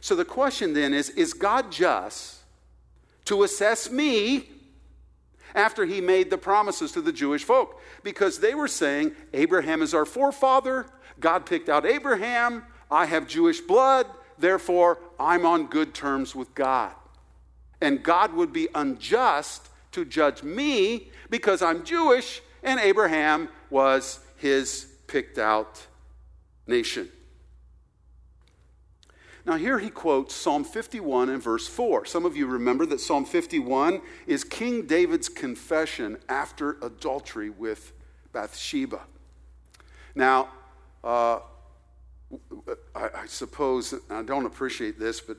So 0.00 0.14
the 0.14 0.24
question 0.24 0.74
then 0.74 0.92
is 0.92 1.10
Is 1.10 1.32
God 1.32 1.72
just 1.72 2.38
to 3.24 3.42
assess 3.44 3.90
me 3.90 4.50
after 5.54 5.86
he 5.86 6.00
made 6.00 6.30
the 6.30 6.38
promises 6.38 6.92
to 6.92 7.00
the 7.00 7.12
Jewish 7.12 7.44
folk? 7.44 7.80
Because 8.02 8.40
they 8.40 8.54
were 8.54 8.68
saying, 8.68 9.12
Abraham 9.32 9.80
is 9.82 9.94
our 9.94 10.06
forefather. 10.06 10.86
God 11.18 11.46
picked 11.46 11.68
out 11.68 11.86
Abraham. 11.86 12.64
I 12.90 13.06
have 13.06 13.26
Jewish 13.26 13.60
blood. 13.60 14.06
Therefore, 14.40 14.98
I'm 15.18 15.44
on 15.44 15.66
good 15.66 15.94
terms 15.94 16.34
with 16.34 16.54
God. 16.54 16.94
And 17.80 18.02
God 18.02 18.32
would 18.34 18.52
be 18.52 18.68
unjust 18.74 19.68
to 19.92 20.04
judge 20.04 20.42
me 20.42 21.10
because 21.28 21.62
I'm 21.62 21.84
Jewish 21.84 22.42
and 22.62 22.80
Abraham 22.80 23.48
was 23.68 24.20
his 24.36 24.86
picked 25.06 25.38
out 25.38 25.86
nation. 26.66 27.10
Now, 29.46 29.56
here 29.56 29.78
he 29.78 29.90
quotes 29.90 30.34
Psalm 30.34 30.64
51 30.64 31.30
and 31.30 31.42
verse 31.42 31.66
4. 31.66 32.04
Some 32.04 32.26
of 32.26 32.36
you 32.36 32.46
remember 32.46 32.84
that 32.86 33.00
Psalm 33.00 33.24
51 33.24 34.02
is 34.26 34.44
King 34.44 34.86
David's 34.86 35.28
confession 35.28 36.18
after 36.28 36.76
adultery 36.82 37.50
with 37.50 37.92
Bathsheba. 38.32 39.00
Now, 40.14 40.50
uh, 41.02 41.40
I, 42.94 43.08
I, 43.22 43.26
suppose, 43.26 43.94
I 44.08 44.22
don't 44.22 44.46
appreciate 44.46 44.98
this, 44.98 45.20
but 45.20 45.38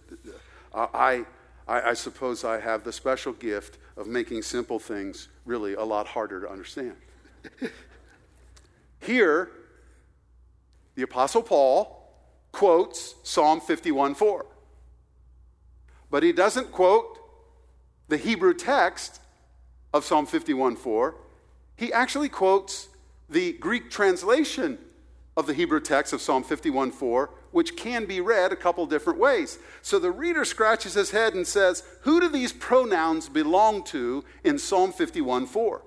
uh, 0.73 0.87
I, 0.93 1.25
I, 1.67 1.81
I 1.89 1.93
suppose 1.93 2.43
I 2.43 2.59
have 2.59 2.83
the 2.83 2.91
special 2.91 3.33
gift 3.33 3.77
of 3.97 4.07
making 4.07 4.41
simple 4.41 4.79
things 4.79 5.29
really 5.45 5.73
a 5.73 5.83
lot 5.83 6.07
harder 6.07 6.41
to 6.41 6.49
understand. 6.49 6.95
Here, 8.99 9.49
the 10.95 11.03
Apostle 11.03 11.43
Paul 11.43 12.13
quotes 12.51 13.15
Psalm 13.23 13.61
51 13.61 14.15
4. 14.15 14.45
But 16.09 16.23
he 16.23 16.33
doesn't 16.33 16.71
quote 16.71 17.17
the 18.09 18.17
Hebrew 18.17 18.53
text 18.53 19.21
of 19.93 20.03
Psalm 20.03 20.25
51 20.25 20.75
4. 20.75 21.15
He 21.77 21.93
actually 21.93 22.29
quotes 22.29 22.89
the 23.29 23.53
Greek 23.53 23.89
translation 23.89 24.77
of 25.37 25.47
the 25.47 25.53
Hebrew 25.53 25.79
text 25.79 26.13
of 26.13 26.21
Psalm 26.21 26.43
51 26.43 26.91
4, 26.91 27.29
which 27.51 27.75
can 27.75 28.05
be 28.05 28.21
read 28.21 28.51
a 28.51 28.55
couple 28.57 28.85
different 28.85 29.19
ways. 29.19 29.59
So 29.81 29.99
the 29.99 30.11
reader 30.11 30.45
scratches 30.45 30.93
his 30.93 31.11
head 31.11 31.33
and 31.33 31.47
says, 31.47 31.83
Who 32.01 32.19
do 32.19 32.29
these 32.29 32.53
pronouns 32.53 33.29
belong 33.29 33.83
to 33.85 34.23
in 34.43 34.59
Psalm 34.59 34.91
51 34.91 35.47
4? 35.47 35.81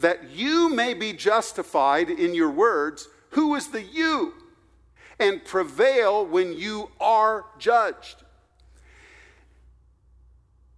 That 0.00 0.30
you 0.30 0.68
may 0.68 0.94
be 0.94 1.12
justified 1.12 2.10
in 2.10 2.34
your 2.34 2.50
words. 2.50 3.08
Who 3.30 3.54
is 3.54 3.68
the 3.68 3.82
you? 3.82 4.34
and 5.18 5.44
prevail 5.44 6.26
when 6.26 6.52
you 6.56 6.90
are 7.00 7.46
judged. 7.58 8.22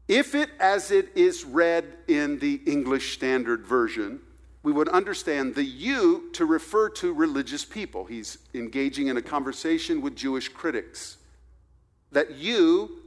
If 0.07 0.35
it, 0.35 0.51
as 0.59 0.91
it 0.91 1.11
is 1.15 1.45
read 1.45 1.85
in 2.07 2.39
the 2.39 2.61
English 2.67 3.15
Standard 3.15 3.67
Version, 3.67 4.21
we 4.63 4.73
would 4.73 4.89
understand 4.89 5.55
the 5.55 5.65
you 5.65 6.31
to 6.33 6.45
refer 6.45 6.89
to 6.91 7.13
religious 7.13 7.65
people. 7.65 8.05
He's 8.05 8.39
engaging 8.55 9.07
in 9.07 9.17
a 9.17 9.23
conversation 9.23 10.01
with 10.01 10.17
Jewish 10.17 10.49
critics. 10.49 11.17
That 12.13 12.37
you, 12.37 13.03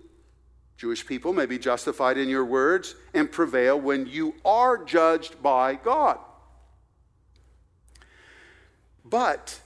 Jewish 0.77 1.05
people, 1.05 1.34
may 1.34 1.46
be 1.46 1.60
justified 1.60 2.17
in 2.17 2.29
your 2.29 2.46
words 2.46 2.96
and 3.13 3.31
prevail 3.31 3.79
when 3.79 4.05
you 4.08 4.36
are 4.46 4.84
judged 4.84 5.41
by 5.43 5.75
God. 5.75 6.17
But 9.03 9.60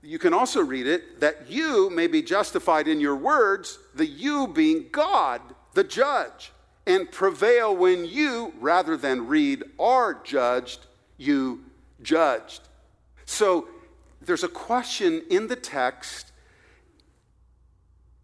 you 0.00 0.18
can 0.18 0.34
also 0.34 0.60
read 0.60 0.86
it 0.86 1.20
that 1.20 1.50
you 1.50 1.90
may 1.90 2.06
be 2.06 2.22
justified 2.22 2.86
in 2.86 3.00
your 3.00 3.16
words, 3.16 3.78
the 3.94 4.06
you 4.06 4.46
being 4.46 4.86
God, 4.92 5.40
the 5.74 5.84
judge, 5.84 6.52
and 6.86 7.10
prevail 7.10 7.74
when 7.74 8.04
you, 8.04 8.52
rather 8.60 8.96
than 8.96 9.26
read, 9.28 9.62
are 9.78 10.14
judged, 10.22 10.86
you 11.22 11.64
judged. 12.02 12.62
So 13.24 13.68
there's 14.20 14.44
a 14.44 14.48
question 14.48 15.22
in 15.30 15.46
the 15.46 15.56
text 15.56 16.32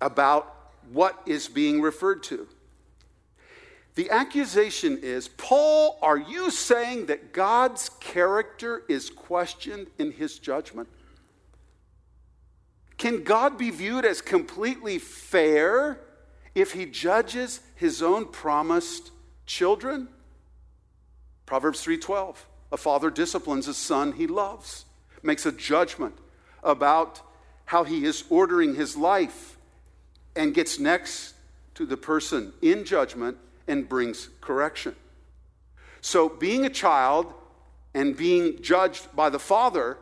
about 0.00 0.73
what 0.93 1.21
is 1.26 1.49
being 1.49 1.81
referred 1.81 2.23
to. 2.25 2.47
The 3.95 4.11
accusation 4.11 5.00
is 5.02 5.26
Paul, 5.26 5.99
are 6.02 6.17
you 6.17 6.50
saying 6.50 7.07
that 7.07 7.33
God's 7.33 7.88
character 8.00 8.85
is 8.88 9.11
questioned 9.11 9.88
in 9.99 10.12
his 10.12 10.38
judgment? 10.38 10.88
Can 12.97 13.25
God 13.25 13.59
be 13.59 13.71
viewed 13.71 14.05
as 14.05 14.21
completely 14.21 14.99
fair 14.99 16.00
if 16.55 16.73
he 16.73 16.87
judges 16.87 17.61
his 17.75 18.02
own 18.02 18.26
promised 18.26 19.11
children? 19.47 20.09
Proverbs 21.47 21.83
3:12. 21.85 22.37
A 22.71 22.77
father 22.77 23.11
disciplines 23.11 23.69
a 23.69 23.75
son 23.75 24.13
he 24.13 24.27
loves, 24.27 24.85
makes 25.23 25.47
a 25.47 25.53
judgment 25.53 26.15
about 26.63 27.23
how 27.67 27.85
he 27.85 28.05
is 28.05 28.25
ordering 28.31 28.75
his 28.75 28.97
life 28.97 29.57
and 30.37 30.55
gets 30.55 30.79
next 30.79 31.35
to 31.75 31.87
the 31.87 31.97
person 31.97 32.53
in 32.63 32.85
judgment 32.85 33.37
and 33.67 33.89
brings 33.89 34.29
correction. 34.41 34.95
So 36.01 36.29
being 36.29 36.65
a 36.65 36.71
child 36.71 37.33
and 37.95 38.17
being 38.17 38.63
judged 38.63 39.15
by 39.15 39.31
the 39.31 39.39
father 39.39 39.99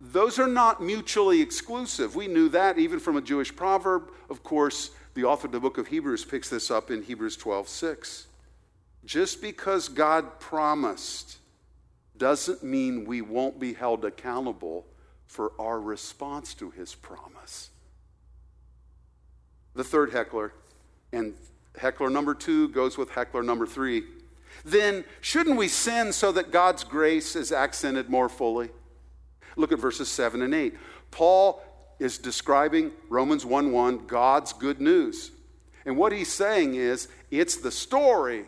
those 0.00 0.38
are 0.38 0.46
not 0.46 0.82
mutually 0.82 1.40
exclusive. 1.40 2.14
We 2.14 2.26
knew 2.26 2.48
that 2.50 2.78
even 2.78 3.00
from 3.00 3.16
a 3.16 3.22
Jewish 3.22 3.54
proverb. 3.54 4.10
Of 4.28 4.42
course, 4.42 4.90
the 5.14 5.24
author 5.24 5.46
of 5.46 5.52
the 5.52 5.60
book 5.60 5.78
of 5.78 5.86
Hebrews 5.86 6.24
picks 6.24 6.50
this 6.50 6.70
up 6.70 6.90
in 6.90 7.02
Hebrews 7.02 7.36
12 7.36 7.68
6. 7.68 8.26
Just 9.04 9.40
because 9.40 9.88
God 9.88 10.38
promised 10.40 11.38
doesn't 12.18 12.62
mean 12.62 13.04
we 13.04 13.20
won't 13.20 13.58
be 13.58 13.74
held 13.74 14.04
accountable 14.04 14.86
for 15.26 15.52
our 15.58 15.80
response 15.80 16.54
to 16.54 16.70
his 16.70 16.94
promise. 16.94 17.70
The 19.74 19.84
third 19.84 20.12
heckler, 20.12 20.52
and 21.12 21.34
heckler 21.76 22.10
number 22.10 22.34
two 22.34 22.68
goes 22.68 22.96
with 22.96 23.10
heckler 23.10 23.42
number 23.42 23.66
three. 23.66 24.04
Then, 24.64 25.04
shouldn't 25.20 25.56
we 25.56 25.68
sin 25.68 26.12
so 26.12 26.32
that 26.32 26.50
God's 26.50 26.84
grace 26.84 27.36
is 27.36 27.52
accented 27.52 28.08
more 28.08 28.28
fully? 28.28 28.70
Look 29.56 29.72
at 29.72 29.78
verses 29.78 30.08
7 30.08 30.42
and 30.42 30.54
8. 30.54 30.74
Paul 31.10 31.62
is 31.98 32.18
describing 32.18 32.92
Romans 33.08 33.44
1 33.44 33.72
1, 33.72 34.06
God's 34.06 34.52
good 34.52 34.80
news. 34.80 35.30
And 35.84 35.96
what 35.96 36.12
he's 36.12 36.32
saying 36.32 36.74
is, 36.74 37.08
it's 37.30 37.56
the 37.56 37.70
story 37.70 38.44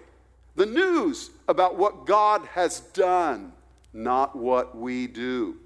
The 0.56 0.66
news 0.66 1.30
about 1.46 1.76
what 1.76 2.04
God 2.04 2.44
has 2.46 2.80
done, 2.80 3.52
not 3.92 4.36
what 4.36 4.76
we 4.76 5.06
do. 5.06 5.56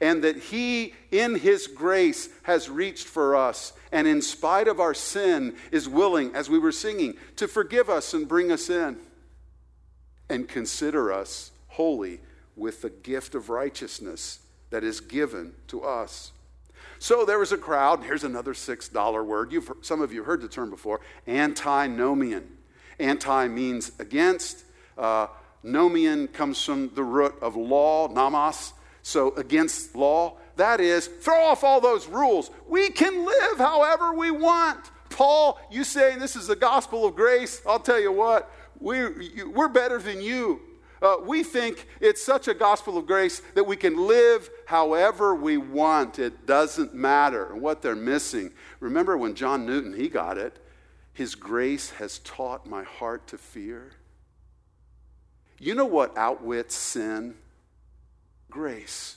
And 0.00 0.24
that 0.24 0.36
He, 0.36 0.94
in 1.10 1.36
His 1.36 1.66
grace, 1.66 2.28
has 2.42 2.68
reached 2.68 3.06
for 3.06 3.36
us, 3.36 3.72
and 3.92 4.06
in 4.06 4.20
spite 4.20 4.68
of 4.68 4.80
our 4.80 4.94
sin, 4.94 5.56
is 5.70 5.88
willing, 5.88 6.34
as 6.34 6.50
we 6.50 6.58
were 6.58 6.72
singing, 6.72 7.14
to 7.36 7.46
forgive 7.46 7.88
us 7.88 8.12
and 8.12 8.26
bring 8.26 8.50
us 8.50 8.68
in 8.68 8.98
and 10.28 10.48
consider 10.48 11.12
us 11.12 11.52
holy 11.68 12.20
with 12.56 12.82
the 12.82 12.90
gift 12.90 13.34
of 13.34 13.48
righteousness 13.48 14.40
that 14.70 14.82
is 14.82 15.00
given 15.00 15.52
to 15.68 15.82
us. 15.82 16.32
So 16.98 17.24
there 17.24 17.38
was 17.38 17.52
a 17.52 17.58
crowd. 17.58 18.02
Here's 18.02 18.24
another 18.24 18.54
$6 18.54 19.26
word. 19.26 19.52
You've, 19.52 19.70
some 19.82 20.00
of 20.00 20.12
you 20.12 20.24
heard 20.24 20.40
the 20.40 20.48
term 20.48 20.70
before 20.70 21.00
antinomian. 21.28 22.48
Anti 22.98 23.48
means 23.48 23.92
against. 23.98 24.64
Uh, 24.96 25.26
nomian 25.66 26.32
comes 26.32 26.62
from 26.62 26.94
the 26.94 27.02
root 27.02 27.34
of 27.42 27.56
law, 27.56 28.08
nomos, 28.08 28.72
so 29.02 29.34
against 29.34 29.94
law. 29.94 30.36
That 30.56 30.80
is, 30.80 31.06
throw 31.06 31.42
off 31.42 31.64
all 31.64 31.80
those 31.80 32.06
rules. 32.06 32.50
We 32.66 32.90
can 32.90 33.26
live 33.26 33.58
however 33.58 34.14
we 34.14 34.30
want. 34.30 34.90
Paul, 35.10 35.58
you 35.70 35.84
saying 35.84 36.18
this 36.18 36.36
is 36.36 36.46
the 36.46 36.56
gospel 36.56 37.04
of 37.06 37.14
grace? 37.14 37.60
I'll 37.66 37.80
tell 37.80 38.00
you 38.00 38.12
what, 38.12 38.50
we're, 38.78 39.14
we're 39.54 39.68
better 39.68 39.98
than 39.98 40.20
you. 40.20 40.60
Uh, 41.02 41.16
we 41.22 41.42
think 41.42 41.86
it's 42.00 42.24
such 42.24 42.48
a 42.48 42.54
gospel 42.54 42.96
of 42.96 43.06
grace 43.06 43.42
that 43.54 43.64
we 43.64 43.76
can 43.76 44.06
live 44.06 44.48
however 44.66 45.34
we 45.34 45.56
want. 45.56 46.18
It 46.18 46.46
doesn't 46.46 46.94
matter 46.94 47.54
what 47.54 47.82
they're 47.82 47.94
missing. 47.94 48.52
Remember 48.80 49.16
when 49.16 49.34
John 49.34 49.66
Newton, 49.66 49.92
he 49.92 50.08
got 50.08 50.38
it. 50.38 50.58
His 51.12 51.34
grace 51.34 51.90
has 51.92 52.18
taught 52.20 52.66
my 52.66 52.82
heart 52.82 53.26
to 53.28 53.38
fear. 53.38 53.92
You 55.58 55.74
know 55.74 55.86
what 55.86 56.16
outwits 56.16 56.74
sin? 56.74 57.34
Grace, 58.50 59.16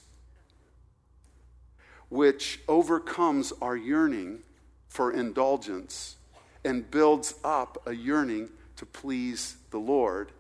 which 2.10 2.60
overcomes 2.68 3.54
our 3.62 3.76
yearning 3.76 4.40
for 4.88 5.12
indulgence 5.12 6.16
and 6.66 6.90
builds 6.90 7.36
up 7.44 7.82
a 7.86 7.94
yearning 7.94 8.50
to 8.78 8.86
please 8.86 9.58
the 9.72 9.78
Lord 9.78 10.32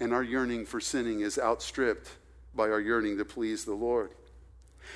and 0.00 0.12
our 0.12 0.22
yearning 0.22 0.64
for 0.64 0.80
sinning 0.80 1.20
is 1.20 1.38
outstripped 1.38 2.10
by 2.54 2.68
our 2.70 2.80
yearning 2.80 3.18
to 3.18 3.24
please 3.24 3.64
the 3.64 3.74
Lord. 3.74 4.12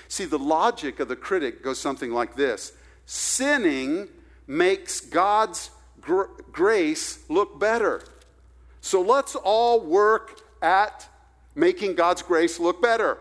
See, 0.09 0.25
the 0.25 0.39
logic 0.39 1.01
of 1.01 1.09
the 1.09 1.17
critic 1.17 1.63
goes 1.63 1.81
something 1.81 2.13
like 2.13 2.37
this 2.37 2.73
sinning 3.05 4.09
makes 4.47 5.01
God's 5.01 5.71
gr- 6.01 6.25
grace 6.51 7.19
look 7.29 7.59
better. 7.59 8.03
So 8.83 9.01
let's 9.01 9.37
all 9.37 9.81
work 9.81 10.41
at 10.61 11.09
making 11.55 11.95
God's 11.95 12.21
grace 12.21 12.59
look 12.59 12.83
better. 12.83 13.17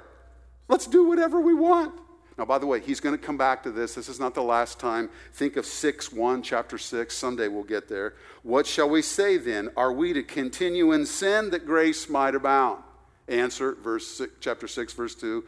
Let's 0.67 0.87
do 0.87 1.07
whatever 1.07 1.39
we 1.39 1.53
want. 1.53 1.93
Now, 2.37 2.45
by 2.45 2.57
the 2.57 2.65
way, 2.65 2.79
he's 2.79 2.99
going 2.99 3.15
to 3.15 3.23
come 3.23 3.37
back 3.37 3.61
to 3.63 3.71
this. 3.71 3.93
This 3.93 4.09
is 4.09 4.19
not 4.19 4.33
the 4.33 4.41
last 4.41 4.79
time. 4.79 5.09
Think 5.33 5.57
of 5.57 5.65
6 5.67 6.11
1, 6.11 6.41
chapter 6.41 6.79
6. 6.79 7.15
Someday 7.15 7.47
we'll 7.47 7.63
get 7.63 7.87
there. 7.87 8.15
What 8.41 8.65
shall 8.65 8.89
we 8.89 9.03
say 9.03 9.37
then? 9.37 9.69
Are 9.77 9.93
we 9.93 10.13
to 10.13 10.23
continue 10.23 10.93
in 10.93 11.05
sin 11.05 11.51
that 11.51 11.67
grace 11.67 12.09
might 12.09 12.33
abound? 12.33 12.81
Answer, 13.27 13.75
verse 13.75 14.07
six, 14.07 14.33
chapter 14.39 14.67
6, 14.67 14.93
verse 14.93 15.13
2. 15.13 15.43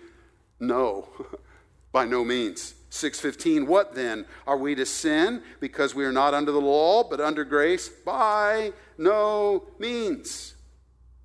No, 0.60 1.10
by 1.92 2.06
no 2.06 2.24
means. 2.24 2.76
615 2.94 3.68
what 3.68 3.96
then 3.96 4.26
are 4.46 4.58
we 4.58 4.76
to 4.76 4.86
sin 4.86 5.42
because 5.60 5.96
we 5.96 6.06
are 6.06 6.12
not 6.12 6.34
under 6.34 6.52
the 6.52 6.62
law 6.62 7.04
but 7.04 7.20
under 7.20 7.44
grace 7.44 7.90
by 7.90 8.72
no 8.98 9.64
means 9.80 10.54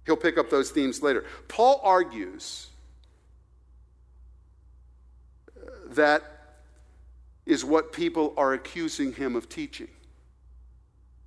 he'll 0.06 0.16
pick 0.16 0.38
up 0.38 0.50
those 0.50 0.70
themes 0.70 1.02
later 1.02 1.24
paul 1.46 1.80
argues 1.84 2.68
that 5.90 6.38
is 7.48 7.64
what 7.64 7.92
people 7.92 8.34
are 8.36 8.52
accusing 8.52 9.14
him 9.14 9.34
of 9.34 9.48
teaching. 9.48 9.88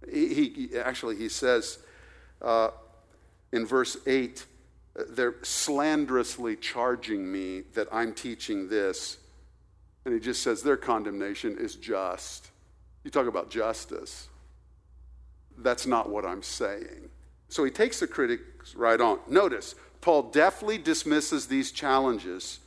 He, 0.10 0.68
he 0.70 0.78
actually, 0.78 1.16
he 1.16 1.30
says 1.30 1.80
uh, 2.42 2.70
in 3.52 3.66
verse 3.66 3.98
8, 4.06 4.46
they're 5.10 5.36
slanderously 5.42 6.56
charging 6.56 7.32
me 7.32 7.62
that 7.74 7.88
I'm 7.92 8.14
teaching 8.14 8.70
this. 8.70 9.18
And 10.06 10.14
he 10.14 10.20
just 10.20 10.42
says 10.42 10.64
their 10.64 10.78
condemnation 10.78 11.58
is 11.58 11.76
just. 11.76 12.50
You 13.04 13.12
talk 13.12 13.28
about 13.28 13.50
justice. 13.50 14.30
That's 15.58 15.86
not 15.86 16.10
what 16.10 16.26
I'm 16.26 16.44
saying. 16.44 17.10
So 17.50 17.64
he 17.64 17.72
takes 17.72 18.00
the 18.00 18.08
critics 18.08 18.76
right 18.76 19.00
on. 19.00 19.20
Notice, 19.28 19.76
Paul 20.00 20.24
deftly 20.24 20.78
dismisses 20.78 21.48
these 21.48 21.72
challenges 21.72 22.60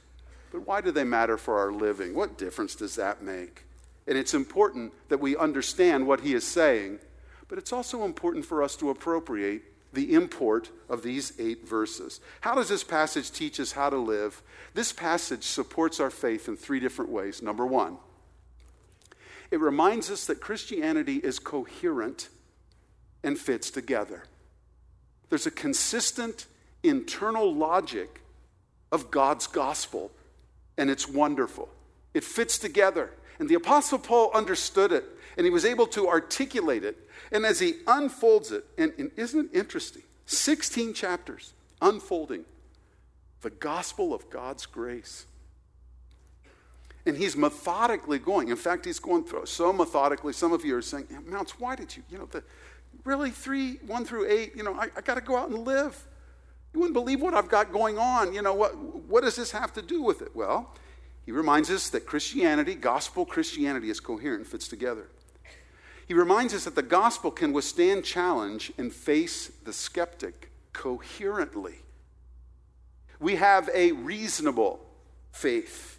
but 0.54 0.68
why 0.68 0.80
do 0.80 0.92
they 0.92 1.02
matter 1.02 1.36
for 1.36 1.58
our 1.58 1.72
living? 1.72 2.14
What 2.14 2.38
difference 2.38 2.76
does 2.76 2.94
that 2.94 3.24
make? 3.24 3.64
And 4.06 4.16
it's 4.16 4.34
important 4.34 4.92
that 5.08 5.18
we 5.18 5.36
understand 5.36 6.06
what 6.06 6.20
he 6.20 6.32
is 6.32 6.46
saying, 6.46 7.00
but 7.48 7.58
it's 7.58 7.72
also 7.72 8.04
important 8.04 8.44
for 8.44 8.62
us 8.62 8.76
to 8.76 8.90
appropriate 8.90 9.64
the 9.94 10.12
import 10.14 10.70
of 10.88 11.02
these 11.02 11.32
eight 11.38 11.66
verses. 11.66 12.20
How 12.40 12.54
does 12.54 12.68
this 12.68 12.84
passage 12.84 13.30
teach 13.30 13.60
us 13.60 13.72
how 13.72 13.90
to 13.90 13.96
live? 13.96 14.42
This 14.74 14.92
passage 14.92 15.44
supports 15.44 16.00
our 16.00 16.10
faith 16.10 16.48
in 16.48 16.56
three 16.56 16.80
different 16.80 17.10
ways. 17.10 17.42
Number 17.42 17.66
one, 17.66 17.98
it 19.50 19.60
reminds 19.60 20.10
us 20.10 20.26
that 20.26 20.40
Christianity 20.40 21.16
is 21.16 21.38
coherent 21.38 22.28
and 23.22 23.38
fits 23.38 23.70
together. 23.70 24.24
There's 25.28 25.46
a 25.46 25.50
consistent 25.50 26.46
internal 26.82 27.54
logic 27.54 28.20
of 28.92 29.10
God's 29.10 29.46
gospel 29.46 30.10
and 30.76 30.90
it's 30.90 31.08
wonderful. 31.08 31.68
It 32.14 32.24
fits 32.24 32.58
together. 32.58 33.10
And 33.38 33.48
the 33.48 33.54
Apostle 33.54 33.98
Paul 33.98 34.30
understood 34.32 34.92
it, 34.92 35.04
and 35.36 35.44
he 35.44 35.50
was 35.50 35.64
able 35.64 35.86
to 35.88 36.08
articulate 36.08 36.84
it. 36.84 37.08
And 37.32 37.44
as 37.44 37.60
he 37.60 37.74
unfolds 37.86 38.52
it, 38.52 38.64
and, 38.78 38.92
and 38.98 39.10
isn't 39.16 39.52
it 39.52 39.58
interesting? 39.58 40.02
16 40.26 40.94
chapters 40.94 41.52
unfolding 41.82 42.44
the 43.42 43.50
gospel 43.50 44.14
of 44.14 44.30
God's 44.30 44.66
grace. 44.66 45.26
And 47.06 47.16
he's 47.16 47.36
methodically 47.36 48.18
going. 48.18 48.48
In 48.48 48.56
fact, 48.56 48.86
he's 48.86 48.98
going 48.98 49.24
through 49.24 49.46
so 49.46 49.72
methodically. 49.72 50.32
Some 50.32 50.52
of 50.52 50.64
you 50.64 50.76
are 50.76 50.82
saying, 50.82 51.06
Mounts, 51.26 51.60
why 51.60 51.76
did 51.76 51.94
you, 51.94 52.02
you 52.08 52.16
know, 52.16 52.26
the, 52.26 52.42
really 53.04 53.30
three, 53.30 53.74
one 53.86 54.04
through 54.04 54.26
eight, 54.30 54.56
you 54.56 54.62
know, 54.62 54.74
I, 54.74 54.88
I 54.96 55.00
got 55.02 55.16
to 55.16 55.20
go 55.20 55.36
out 55.36 55.50
and 55.50 55.58
live. 55.58 56.06
You 56.72 56.80
wouldn't 56.80 56.94
believe 56.94 57.20
what 57.20 57.34
I've 57.34 57.48
got 57.48 57.72
going 57.72 57.98
on. 57.98 58.32
You 58.32 58.42
know, 58.42 58.54
what, 58.54 58.76
what 58.76 59.22
does 59.22 59.36
this 59.36 59.50
have 59.50 59.72
to 59.74 59.82
do 59.82 60.02
with 60.02 60.22
it? 60.22 60.34
Well, 60.34 60.74
he 61.24 61.32
reminds 61.32 61.70
us 61.70 61.88
that 61.90 62.06
Christianity, 62.06 62.74
gospel 62.74 63.24
Christianity, 63.24 63.88
is 63.88 64.00
coherent, 64.00 64.46
fits 64.46 64.68
together. 64.68 65.06
He 66.06 66.12
reminds 66.12 66.52
us 66.52 66.64
that 66.64 66.74
the 66.74 66.82
gospel 66.82 67.30
can 67.30 67.52
withstand 67.52 68.04
challenge 68.04 68.72
and 68.76 68.92
face 68.92 69.50
the 69.64 69.72
skeptic 69.72 70.50
coherently. 70.74 71.76
We 73.18 73.36
have 73.36 73.70
a 73.72 73.92
reasonable 73.92 74.84
faith. 75.32 75.98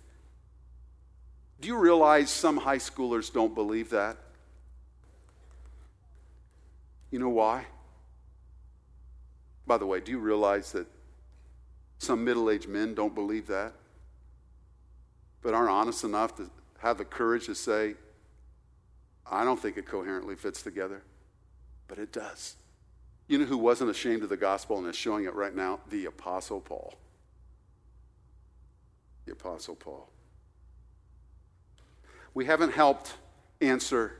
Do 1.60 1.68
you 1.68 1.78
realize 1.78 2.30
some 2.30 2.58
high 2.58 2.78
schoolers 2.78 3.34
don't 3.34 3.56
believe 3.56 3.90
that? 3.90 4.18
You 7.10 7.18
know 7.18 7.30
why? 7.30 7.66
By 9.66 9.78
the 9.80 9.88
way, 9.88 10.02
do 10.02 10.12
you 10.12 10.20
realize 10.20 10.72
that 10.74 10.86
some 11.98 12.24
middle 12.24 12.52
aged 12.52 12.68
men 12.68 12.94
don't 12.94 13.16
believe 13.16 13.48
that? 13.48 13.74
But 15.46 15.54
aren't 15.54 15.70
honest 15.70 16.04
enough 16.04 16.36
to 16.38 16.50
have 16.80 16.98
the 16.98 17.06
courage 17.06 17.46
to 17.46 17.54
say, 17.54 17.94
I 19.30 19.44
don't 19.44 19.60
think 19.62 19.78
it 19.78 19.86
coherently 19.86 20.36
fits 20.36 20.64
together, 20.64 21.04
but 21.88 22.00
it 22.00 22.12
does. 22.12 22.56
You 23.28 23.38
know 23.38 23.46
who 23.46 23.60
wasn't 23.60 23.92
ashamed 23.92 24.24
of 24.24 24.30
the 24.30 24.38
gospel 24.38 24.80
and 24.80 24.88
is 24.88 24.96
showing 24.96 25.26
it 25.26 25.36
right 25.36 25.56
now? 25.56 25.82
The 25.92 26.06
Apostle 26.06 26.62
Paul. 26.62 26.96
The 29.28 29.34
Apostle 29.34 29.76
Paul. 29.76 30.10
We 32.34 32.46
haven't 32.46 32.74
helped 32.74 33.14
answer 33.62 34.14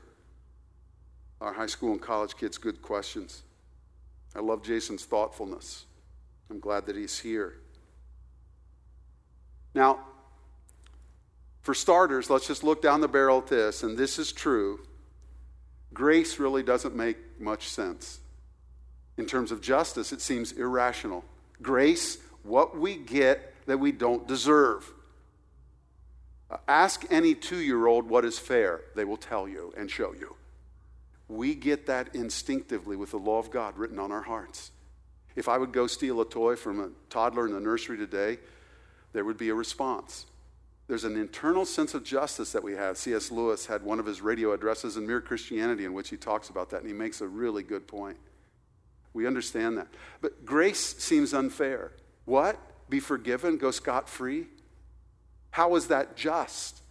our 1.40 1.52
high 1.52 1.66
school 1.66 1.90
and 1.90 2.00
college 2.00 2.36
kids' 2.36 2.56
good 2.56 2.80
questions. 2.82 3.42
I 4.36 4.38
love 4.38 4.62
Jason's 4.62 5.04
thoughtfulness. 5.04 5.86
I'm 6.50 6.60
glad 6.60 6.86
that 6.86 6.94
he's 6.94 7.18
here. 7.18 7.54
Now, 9.74 10.04
for 11.66 11.74
starters, 11.74 12.30
let's 12.30 12.46
just 12.46 12.62
look 12.62 12.80
down 12.80 13.00
the 13.00 13.08
barrel 13.08 13.38
at 13.38 13.48
this, 13.48 13.82
and 13.82 13.98
this 13.98 14.20
is 14.20 14.30
true. 14.30 14.78
Grace 15.92 16.38
really 16.38 16.62
doesn't 16.62 16.94
make 16.94 17.16
much 17.40 17.68
sense. 17.68 18.20
In 19.16 19.26
terms 19.26 19.50
of 19.50 19.60
justice, 19.60 20.12
it 20.12 20.20
seems 20.20 20.52
irrational. 20.52 21.24
Grace, 21.60 22.18
what 22.44 22.78
we 22.78 22.94
get 22.94 23.52
that 23.66 23.78
we 23.78 23.90
don't 23.90 24.28
deserve. 24.28 24.88
Ask 26.68 27.04
any 27.10 27.34
two 27.34 27.58
year 27.58 27.88
old 27.88 28.08
what 28.08 28.24
is 28.24 28.38
fair, 28.38 28.82
they 28.94 29.04
will 29.04 29.16
tell 29.16 29.48
you 29.48 29.74
and 29.76 29.90
show 29.90 30.14
you. 30.14 30.36
We 31.26 31.56
get 31.56 31.86
that 31.86 32.14
instinctively 32.14 32.94
with 32.94 33.10
the 33.10 33.16
law 33.16 33.40
of 33.40 33.50
God 33.50 33.76
written 33.76 33.98
on 33.98 34.12
our 34.12 34.22
hearts. 34.22 34.70
If 35.34 35.48
I 35.48 35.58
would 35.58 35.72
go 35.72 35.88
steal 35.88 36.20
a 36.20 36.28
toy 36.28 36.54
from 36.54 36.78
a 36.78 36.90
toddler 37.10 37.44
in 37.44 37.54
the 37.54 37.58
nursery 37.58 37.96
today, 37.96 38.38
there 39.12 39.24
would 39.24 39.36
be 39.36 39.48
a 39.48 39.54
response. 39.54 40.26
There's 40.88 41.04
an 41.04 41.16
internal 41.16 41.64
sense 41.64 41.94
of 41.94 42.04
justice 42.04 42.52
that 42.52 42.62
we 42.62 42.74
have. 42.74 42.96
C.S. 42.96 43.32
Lewis 43.32 43.66
had 43.66 43.82
one 43.82 43.98
of 43.98 44.06
his 44.06 44.20
radio 44.20 44.52
addresses 44.52 44.96
in 44.96 45.06
Mere 45.06 45.20
Christianity 45.20 45.84
in 45.84 45.92
which 45.92 46.10
he 46.10 46.16
talks 46.16 46.48
about 46.48 46.70
that, 46.70 46.80
and 46.80 46.86
he 46.86 46.92
makes 46.92 47.20
a 47.20 47.26
really 47.26 47.64
good 47.64 47.88
point. 47.88 48.16
We 49.12 49.26
understand 49.26 49.78
that. 49.78 49.88
But 50.20 50.44
grace 50.44 50.96
seems 50.98 51.34
unfair. 51.34 51.92
What? 52.24 52.58
Be 52.88 53.00
forgiven, 53.00 53.56
go 53.56 53.72
scot 53.72 54.08
free? 54.08 54.46
How 55.50 55.74
is 55.74 55.88
that 55.88 56.16
just? 56.16 56.82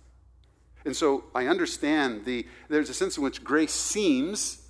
And 0.84 0.95
so 0.95 1.25
I 1.34 1.47
understand 1.47 2.25
the, 2.25 2.45
there's 2.67 2.89
a 2.89 2.93
sense 2.93 3.17
in 3.17 3.23
which 3.23 3.43
grace 3.43 3.73
seems, 3.73 4.67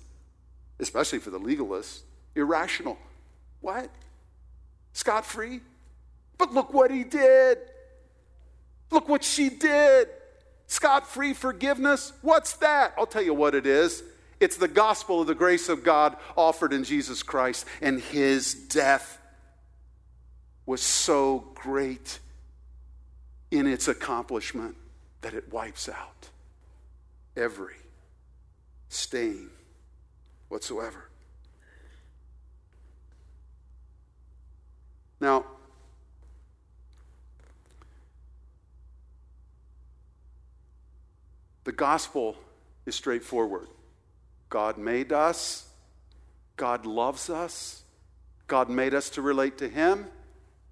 especially 0.78 1.18
for 1.18 1.30
the 1.30 1.40
legalists, 1.40 2.02
irrational. 2.34 2.96
What? 3.60 3.90
Scot 4.92 5.26
free? 5.26 5.60
But 6.38 6.52
look 6.52 6.72
what 6.72 6.90
he 6.90 7.04
did. 7.04 7.58
Look 8.90 9.08
what 9.08 9.24
she 9.24 9.48
did. 9.48 10.08
Scot 10.66 11.06
free 11.06 11.34
forgiveness. 11.34 12.12
What's 12.22 12.54
that? 12.54 12.94
I'll 12.98 13.06
tell 13.06 13.22
you 13.22 13.34
what 13.34 13.54
it 13.54 13.66
is. 13.66 14.02
It's 14.40 14.56
the 14.56 14.68
gospel 14.68 15.20
of 15.20 15.26
the 15.26 15.34
grace 15.34 15.68
of 15.68 15.82
God 15.82 16.16
offered 16.36 16.72
in 16.72 16.84
Jesus 16.84 17.22
Christ, 17.22 17.66
and 17.80 18.00
his 18.00 18.54
death 18.54 19.18
was 20.66 20.82
so 20.82 21.50
great 21.54 22.18
in 23.50 23.66
its 23.66 23.88
accomplishment 23.88 24.76
that 25.22 25.32
it 25.32 25.52
wipes 25.52 25.88
out 25.88 26.28
every 27.36 27.76
stain 28.88 29.50
whatsoever. 30.48 31.08
Now, 35.20 35.46
the 41.66 41.72
gospel 41.72 42.34
is 42.86 42.94
straightforward. 42.94 43.68
God 44.48 44.78
made 44.78 45.12
us, 45.12 45.68
God 46.56 46.86
loves 46.86 47.28
us, 47.28 47.82
God 48.46 48.70
made 48.70 48.94
us 48.94 49.10
to 49.10 49.20
relate 49.22 49.58
to 49.58 49.68
Him, 49.68 50.06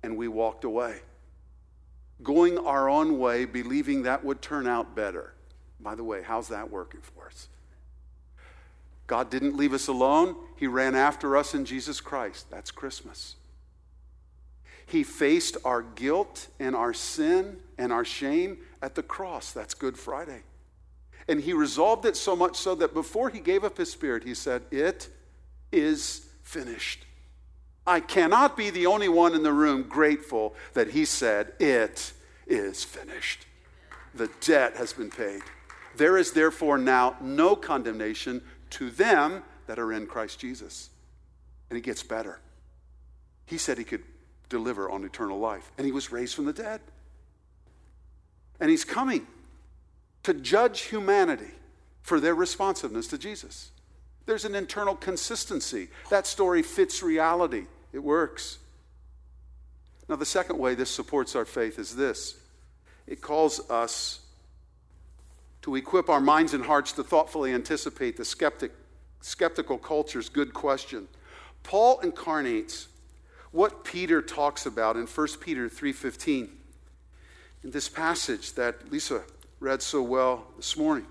and 0.02 0.16
we 0.16 0.28
walked 0.28 0.64
away 0.64 1.00
going 2.22 2.58
our 2.58 2.88
own 2.88 3.18
way, 3.18 3.44
believing 3.44 4.02
that 4.02 4.24
would 4.24 4.40
turn 4.40 4.66
out 4.66 4.94
better. 4.94 5.34
By 5.80 5.94
the 5.94 6.04
way, 6.04 6.22
how's 6.22 6.48
that 6.48 6.70
working 6.70 7.00
for 7.02 7.26
us? 7.26 7.48
God 9.06 9.30
didn't 9.30 9.56
leave 9.56 9.74
us 9.74 9.88
alone, 9.88 10.36
He 10.56 10.66
ran 10.66 10.94
after 10.94 11.36
us 11.36 11.54
in 11.54 11.64
Jesus 11.64 12.00
Christ. 12.00 12.50
That's 12.50 12.70
Christmas. 12.70 13.36
He 14.86 15.02
faced 15.02 15.56
our 15.64 15.82
guilt 15.82 16.48
and 16.58 16.76
our 16.76 16.94
sin 16.94 17.58
and 17.78 17.92
our 17.92 18.04
shame 18.04 18.58
at 18.80 18.94
the 18.94 19.02
cross. 19.02 19.52
That's 19.52 19.74
Good 19.74 19.98
Friday. 19.98 20.42
And 21.28 21.40
He 21.40 21.52
resolved 21.52 22.04
it 22.04 22.16
so 22.16 22.36
much 22.36 22.56
so 22.56 22.74
that 22.76 22.94
before 22.94 23.30
He 23.30 23.40
gave 23.40 23.64
up 23.64 23.78
His 23.78 23.90
Spirit, 23.90 24.24
He 24.24 24.34
said, 24.34 24.62
It 24.70 25.08
is 25.72 26.26
finished. 26.42 27.04
I 27.86 28.00
cannot 28.00 28.56
be 28.56 28.70
the 28.70 28.86
only 28.86 29.08
one 29.08 29.34
in 29.34 29.42
the 29.42 29.52
room 29.52 29.82
grateful 29.82 30.54
that 30.72 30.90
he 30.90 31.04
said, 31.04 31.52
It 31.58 32.12
is 32.46 32.82
finished. 32.82 33.46
The 34.14 34.30
debt 34.40 34.76
has 34.76 34.92
been 34.92 35.10
paid. 35.10 35.42
There 35.96 36.16
is 36.16 36.32
therefore 36.32 36.78
now 36.78 37.16
no 37.20 37.54
condemnation 37.54 38.42
to 38.70 38.90
them 38.90 39.42
that 39.66 39.78
are 39.78 39.92
in 39.92 40.06
Christ 40.06 40.38
Jesus. 40.38 40.90
And 41.68 41.78
it 41.78 41.82
gets 41.82 42.02
better. 42.02 42.40
He 43.46 43.58
said 43.58 43.76
he 43.76 43.84
could 43.84 44.02
deliver 44.48 44.90
on 44.90 45.04
eternal 45.04 45.38
life, 45.38 45.70
and 45.76 45.84
he 45.84 45.92
was 45.92 46.10
raised 46.10 46.34
from 46.34 46.46
the 46.46 46.52
dead. 46.52 46.80
And 48.60 48.70
he's 48.70 48.84
coming 48.84 49.26
to 50.24 50.34
judge 50.34 50.82
humanity 50.82 51.52
for 52.02 52.20
their 52.20 52.34
responsiveness 52.34 53.06
to 53.08 53.18
Jesus. 53.18 53.70
There's 54.26 54.44
an 54.44 54.54
internal 54.54 54.96
consistency. 54.96 55.88
That 56.10 56.26
story 56.26 56.62
fits 56.62 57.02
reality. 57.02 57.66
It 57.92 58.00
works. 58.00 58.58
Now, 60.08 60.16
the 60.16 60.26
second 60.26 60.58
way 60.58 60.74
this 60.74 60.90
supports 60.90 61.34
our 61.34 61.44
faith 61.44 61.78
is 61.78 61.96
this 61.96 62.36
it 63.06 63.20
calls 63.20 63.70
us 63.70 64.20
to 65.62 65.76
equip 65.76 66.08
our 66.08 66.20
minds 66.20 66.52
and 66.52 66.64
hearts 66.64 66.92
to 66.92 67.02
thoughtfully 67.02 67.52
anticipate 67.52 68.16
the 68.16 68.24
skeptic, 68.24 68.72
skeptical 69.20 69.78
culture's 69.78 70.28
good 70.28 70.52
question. 70.52 71.08
Paul 71.62 72.00
incarnates 72.00 72.88
what 73.50 73.84
Peter 73.84 74.20
talks 74.20 74.66
about 74.66 74.96
in 74.96 75.06
1 75.06 75.40
Peter 75.40 75.68
3:15 75.68 76.50
in 77.62 77.70
this 77.70 77.88
passage 77.88 78.52
that 78.54 78.90
Lisa 78.90 79.22
read 79.64 79.80
so 79.80 80.02
well 80.02 80.44
this 80.58 80.76
morning. 80.76 81.06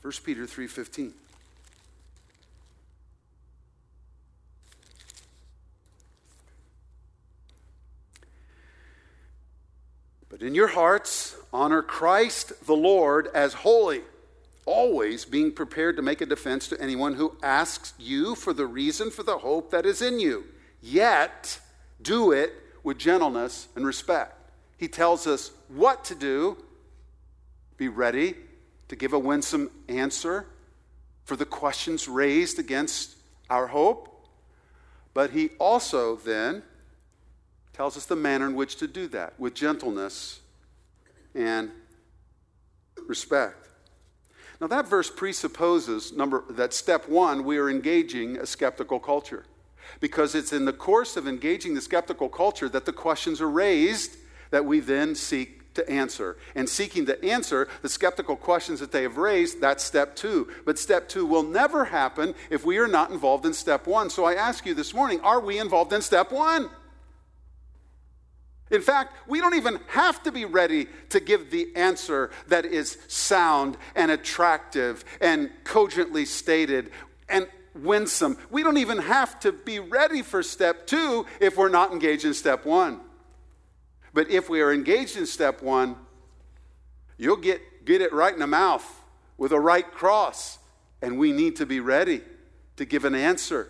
1 0.00 0.12
Peter 0.24 0.46
3:15. 0.46 1.12
But 10.30 10.40
in 10.40 10.54
your 10.54 10.68
hearts, 10.68 11.36
honor 11.52 11.82
Christ 11.82 12.64
the 12.64 12.74
Lord 12.74 13.26
as 13.34 13.52
holy, 13.52 14.04
always 14.64 15.26
being 15.26 15.52
prepared 15.52 15.96
to 15.96 16.02
make 16.02 16.22
a 16.22 16.26
defense 16.26 16.66
to 16.68 16.80
anyone 16.80 17.16
who 17.16 17.36
asks 17.42 17.92
you 17.98 18.34
for 18.34 18.54
the 18.54 18.66
reason 18.66 19.10
for 19.10 19.22
the 19.22 19.38
hope 19.38 19.70
that 19.70 19.84
is 19.84 20.00
in 20.00 20.18
you. 20.18 20.46
Yet, 20.80 21.60
do 22.00 22.32
it 22.32 22.52
with 22.82 22.98
gentleness 22.98 23.68
and 23.76 23.86
respect. 23.86 24.34
He 24.76 24.88
tells 24.88 25.26
us 25.26 25.50
what 25.68 26.04
to 26.04 26.14
do. 26.14 26.56
Be 27.76 27.88
ready 27.88 28.34
to 28.88 28.96
give 28.96 29.12
a 29.12 29.18
winsome 29.18 29.70
answer 29.88 30.46
for 31.24 31.36
the 31.36 31.44
questions 31.44 32.08
raised 32.08 32.58
against 32.58 33.16
our 33.50 33.66
hope. 33.66 34.26
But 35.14 35.30
he 35.30 35.50
also 35.58 36.16
then 36.16 36.62
tells 37.72 37.96
us 37.96 38.06
the 38.06 38.16
manner 38.16 38.46
in 38.46 38.54
which 38.54 38.76
to 38.76 38.86
do 38.86 39.06
that 39.08 39.38
with 39.38 39.54
gentleness 39.54 40.40
and 41.34 41.70
respect. 43.06 43.68
Now, 44.60 44.66
that 44.66 44.88
verse 44.88 45.10
presupposes 45.10 46.12
number, 46.12 46.44
that 46.50 46.74
step 46.74 47.08
one, 47.08 47.44
we 47.44 47.58
are 47.58 47.70
engaging 47.70 48.38
a 48.38 48.46
skeptical 48.46 48.98
culture. 48.98 49.44
Because 50.00 50.34
it's 50.34 50.52
in 50.52 50.64
the 50.64 50.72
course 50.72 51.16
of 51.16 51.26
engaging 51.26 51.74
the 51.74 51.80
skeptical 51.80 52.28
culture 52.28 52.68
that 52.68 52.84
the 52.84 52.92
questions 52.92 53.40
are 53.40 53.50
raised 53.50 54.16
that 54.50 54.64
we 54.64 54.80
then 54.80 55.14
seek 55.14 55.58
to 55.74 55.88
answer. 55.88 56.36
And 56.54 56.68
seeking 56.68 57.06
to 57.06 57.24
answer 57.24 57.68
the 57.82 57.88
skeptical 57.88 58.36
questions 58.36 58.80
that 58.80 58.92
they 58.92 59.02
have 59.02 59.16
raised, 59.16 59.60
that's 59.60 59.84
step 59.84 60.16
two. 60.16 60.48
But 60.64 60.78
step 60.78 61.08
two 61.08 61.24
will 61.24 61.42
never 61.42 61.86
happen 61.86 62.34
if 62.50 62.64
we 62.64 62.78
are 62.78 62.88
not 62.88 63.10
involved 63.10 63.46
in 63.46 63.54
step 63.54 63.86
one. 63.86 64.10
So 64.10 64.24
I 64.24 64.34
ask 64.34 64.66
you 64.66 64.74
this 64.74 64.92
morning 64.92 65.20
are 65.20 65.40
we 65.40 65.58
involved 65.58 65.92
in 65.92 66.02
step 66.02 66.32
one? 66.32 66.68
In 68.70 68.82
fact, 68.82 69.14
we 69.26 69.40
don't 69.40 69.54
even 69.54 69.80
have 69.88 70.22
to 70.24 70.32
be 70.32 70.44
ready 70.44 70.88
to 71.08 71.20
give 71.20 71.50
the 71.50 71.74
answer 71.74 72.30
that 72.48 72.66
is 72.66 72.98
sound 73.08 73.78
and 73.94 74.10
attractive 74.10 75.04
and 75.22 75.50
cogently 75.64 76.26
stated 76.26 76.90
and 77.30 77.46
winsome. 77.78 78.36
We 78.50 78.62
don't 78.62 78.78
even 78.78 78.98
have 78.98 79.40
to 79.40 79.52
be 79.52 79.78
ready 79.78 80.22
for 80.22 80.42
step 80.42 80.86
two 80.86 81.26
if 81.40 81.56
we're 81.56 81.68
not 81.68 81.92
engaged 81.92 82.24
in 82.24 82.34
step 82.34 82.64
one. 82.64 83.00
But 84.12 84.30
if 84.30 84.48
we 84.48 84.60
are 84.60 84.72
engaged 84.72 85.16
in 85.16 85.26
step 85.26 85.62
one, 85.62 85.96
you'll 87.16 87.36
get, 87.36 87.84
get 87.84 88.00
it 88.00 88.12
right 88.12 88.32
in 88.32 88.40
the 88.40 88.46
mouth 88.46 88.84
with 89.36 89.52
a 89.52 89.60
right 89.60 89.90
cross. 89.90 90.58
And 91.00 91.18
we 91.18 91.32
need 91.32 91.56
to 91.56 91.66
be 91.66 91.80
ready 91.80 92.22
to 92.76 92.84
give 92.84 93.04
an 93.04 93.14
answer 93.14 93.68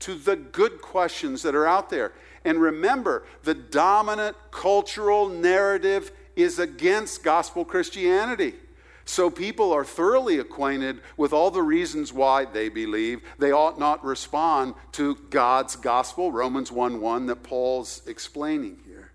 to 0.00 0.14
the 0.14 0.36
good 0.36 0.80
questions 0.80 1.42
that 1.42 1.54
are 1.54 1.66
out 1.66 1.90
there. 1.90 2.12
And 2.44 2.60
remember, 2.60 3.24
the 3.42 3.54
dominant 3.54 4.36
cultural 4.50 5.28
narrative 5.28 6.10
is 6.36 6.58
against 6.58 7.22
gospel 7.22 7.64
Christianity. 7.64 8.54
So 9.04 9.30
people 9.30 9.72
are 9.72 9.84
thoroughly 9.84 10.38
acquainted 10.38 11.00
with 11.16 11.32
all 11.32 11.50
the 11.50 11.62
reasons 11.62 12.12
why 12.12 12.44
they 12.44 12.68
believe 12.68 13.22
they 13.38 13.52
ought 13.52 13.78
not 13.78 14.04
respond 14.04 14.74
to 14.92 15.16
God's 15.30 15.76
gospel, 15.76 16.30
Romans 16.30 16.70
1 16.70 17.00
1, 17.00 17.26
that 17.26 17.42
Paul's 17.42 18.02
explaining 18.06 18.78
here. 18.86 19.10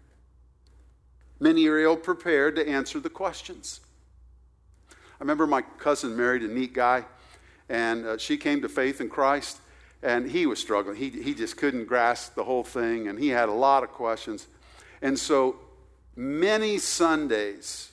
Many 1.39 1.67
are 1.67 1.79
ill 1.79 1.97
prepared 1.97 2.55
to 2.55 2.67
answer 2.67 2.99
the 2.99 3.09
questions. 3.09 3.81
I 4.91 4.95
remember 5.19 5.47
my 5.47 5.61
cousin 5.61 6.15
married 6.15 6.43
a 6.43 6.47
neat 6.47 6.73
guy, 6.73 7.05
and 7.69 8.05
uh, 8.05 8.17
she 8.17 8.37
came 8.37 8.61
to 8.61 8.69
faith 8.69 8.99
in 8.99 9.09
Christ, 9.09 9.59
and 10.03 10.29
he 10.29 10.45
was 10.45 10.59
struggling. 10.59 10.97
He, 10.97 11.09
he 11.09 11.33
just 11.33 11.57
couldn't 11.57 11.85
grasp 11.85 12.35
the 12.35 12.43
whole 12.43 12.63
thing, 12.63 13.07
and 13.07 13.17
he 13.17 13.29
had 13.29 13.49
a 13.49 13.53
lot 13.53 13.83
of 13.83 13.89
questions. 13.89 14.47
And 15.01 15.17
so 15.17 15.57
many 16.15 16.77
Sundays, 16.77 17.91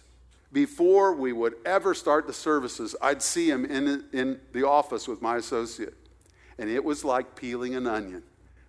before 0.53 1.15
we 1.15 1.33
would 1.33 1.55
ever 1.65 1.95
start 1.95 2.27
the 2.27 2.33
services, 2.33 2.95
I'd 3.01 3.23
see 3.23 3.49
him 3.49 3.65
in, 3.65 4.05
in 4.12 4.41
the 4.53 4.67
office 4.67 5.09
with 5.09 5.23
my 5.23 5.37
associate. 5.37 5.95
And 6.59 6.69
it 6.69 6.85
was 6.85 7.05
like 7.05 7.35
peeling 7.35 7.75
an 7.75 7.87
onion. 7.87 8.23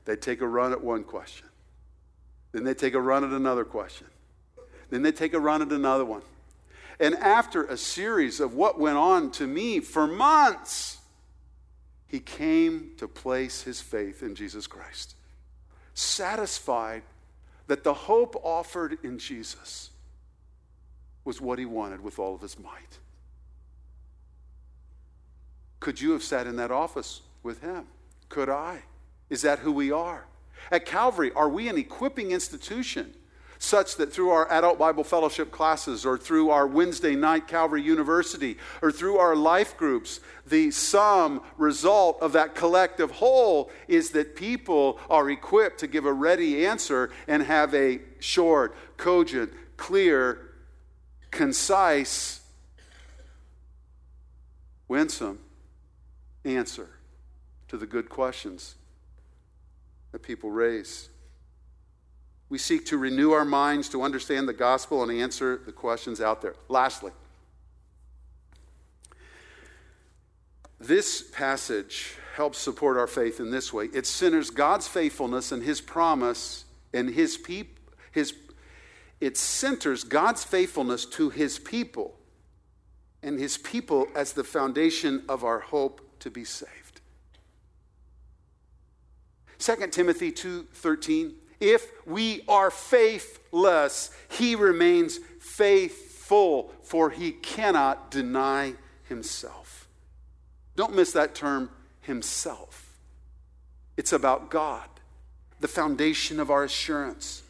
They'd 0.05 0.21
take 0.21 0.41
a 0.41 0.47
run 0.47 0.71
at 0.71 0.83
one 0.83 1.03
question, 1.03 1.47
then 2.51 2.63
they'd 2.63 2.77
take 2.77 2.93
a 2.93 3.01
run 3.01 3.23
at 3.23 3.31
another 3.31 3.65
question, 3.65 4.07
then 4.89 5.01
they'd 5.01 5.15
take 5.15 5.33
a 5.33 5.39
run 5.39 5.61
at 5.61 5.71
another 5.71 6.05
one. 6.05 6.21
And 6.99 7.15
after 7.15 7.65
a 7.65 7.75
series 7.75 8.39
of 8.39 8.53
what 8.53 8.79
went 8.79 8.97
on 8.97 9.31
to 9.31 9.47
me 9.47 9.79
for 9.79 10.07
months, 10.07 10.99
he 12.07 12.19
came 12.19 12.91
to 12.97 13.07
place 13.07 13.63
his 13.63 13.81
faith 13.81 14.21
in 14.21 14.35
Jesus 14.35 14.67
Christ, 14.67 15.15
satisfied 15.93 17.01
that 17.67 17.83
the 17.83 17.93
hope 17.93 18.39
offered 18.43 18.97
in 19.03 19.17
Jesus 19.17 19.89
was 21.25 21.39
what 21.39 21.59
he 21.59 21.65
wanted 21.65 22.01
with 22.01 22.19
all 22.19 22.35
of 22.35 22.41
his 22.41 22.59
might. 22.59 22.99
Could 25.79 25.99
you 25.99 26.11
have 26.11 26.23
sat 26.23 26.47
in 26.47 26.55
that 26.57 26.71
office 26.71 27.21
with 27.43 27.61
him? 27.61 27.87
Could 28.29 28.49
I? 28.49 28.83
Is 29.29 29.41
that 29.41 29.59
who 29.59 29.71
we 29.71 29.91
are? 29.91 30.25
At 30.71 30.85
Calvary, 30.85 31.31
are 31.35 31.49
we 31.49 31.67
an 31.67 31.77
equipping 31.77 32.31
institution 32.31 33.13
such 33.63 33.95
that 33.95 34.11
through 34.11 34.29
our 34.29 34.51
adult 34.51 34.77
Bible 34.77 35.05
fellowship 35.05 35.49
classes 35.49 36.05
or 36.05 36.17
through 36.17 36.49
our 36.49 36.67
Wednesday 36.67 37.15
night 37.15 37.47
Calvary 37.47 37.81
University 37.81 38.57
or 38.81 38.91
through 38.91 39.17
our 39.17 39.37
life 39.37 39.77
groups, 39.77 40.19
the 40.45 40.69
sum 40.69 41.41
result 41.57 42.21
of 42.21 42.33
that 42.33 42.55
collective 42.55 43.09
whole 43.11 43.71
is 43.87 44.09
that 44.11 44.35
people 44.35 44.99
are 45.09 45.29
equipped 45.29 45.79
to 45.79 45.87
give 45.87 46.05
a 46.05 46.11
ready 46.11 46.65
answer 46.65 47.09
and 47.25 47.41
have 47.43 47.73
a 47.73 47.99
short, 48.19 48.75
cogent, 48.97 49.51
clear, 49.77 50.42
concise, 51.33 52.41
winsome 54.87 55.39
answer 56.45 56.87
to 57.67 57.77
the 57.77 57.85
good 57.85 58.09
questions 58.09 58.75
that 60.11 60.19
people 60.19 60.51
raise. 60.51 61.09
We 62.49 62.57
seek 62.59 62.85
to 62.87 62.97
renew 62.97 63.31
our 63.31 63.45
minds 63.45 63.89
to 63.89 64.03
understand 64.03 64.47
the 64.47 64.53
gospel 64.53 65.01
and 65.01 65.11
answer 65.11 65.59
the 65.65 65.71
questions 65.71 66.21
out 66.21 66.41
there. 66.41 66.55
Lastly, 66.69 67.11
this 70.79 71.23
passage 71.31 72.15
helps 72.35 72.59
support 72.59 72.97
our 72.97 73.07
faith 73.07 73.39
in 73.39 73.51
this 73.51 73.71
way 73.71 73.85
it 73.93 74.05
centers 74.07 74.49
God's 74.49 74.87
faithfulness 74.87 75.51
and 75.51 75.63
his 75.63 75.79
promise 75.79 76.65
and 76.93 77.09
his 77.09 77.37
people 77.37 77.73
his 78.11 78.31
it 79.21 79.37
centers 79.37 80.03
God's 80.03 80.43
faithfulness 80.43 81.05
to 81.05 81.29
his 81.29 81.59
people 81.59 82.17
and 83.21 83.39
his 83.39 83.57
people 83.57 84.07
as 84.15 84.33
the 84.33 84.43
foundation 84.43 85.23
of 85.29 85.43
our 85.43 85.59
hope 85.59 86.01
to 86.19 86.29
be 86.29 86.43
saved. 86.43 87.01
2 89.59 89.91
Timothy 89.91 90.31
2:13 90.31 91.35
If 91.59 91.89
we 92.05 92.43
are 92.49 92.69
faithless, 92.69 94.11
he 94.29 94.55
remains 94.55 95.19
faithful, 95.39 96.73
for 96.83 97.09
he 97.09 97.31
cannot 97.31 98.11
deny 98.11 98.75
himself. 99.03 99.87
Don't 100.75 100.95
miss 100.95 101.13
that 101.13 101.33
term 101.33 101.69
himself. 102.01 102.97
It's 103.95 104.11
about 104.11 104.49
God, 104.49 104.89
the 105.61 105.67
foundation 105.69 106.39
of 106.41 106.51
our 106.51 106.65
assurance 106.65 107.42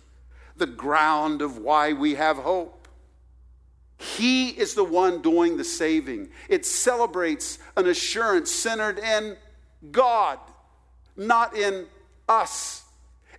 the 0.58 0.68
ground 0.68 1.42
of 1.42 1.58
why 1.58 1.94
we 1.94 2.16
have 2.16 2.38
hope. 2.38 2.88
He 3.98 4.50
is 4.50 4.74
the 4.74 4.84
one 4.84 5.22
doing 5.22 5.58
the 5.58 5.64
saving. 5.64 6.30
It 6.50 6.66
celebrates 6.66 7.60
an 7.78 7.88
assurance 7.88 8.52
centered 8.52 9.00
in 9.00 9.38
God, 9.92 10.40
not 11.16 11.56
in 11.56 11.86
us. 12.28 12.84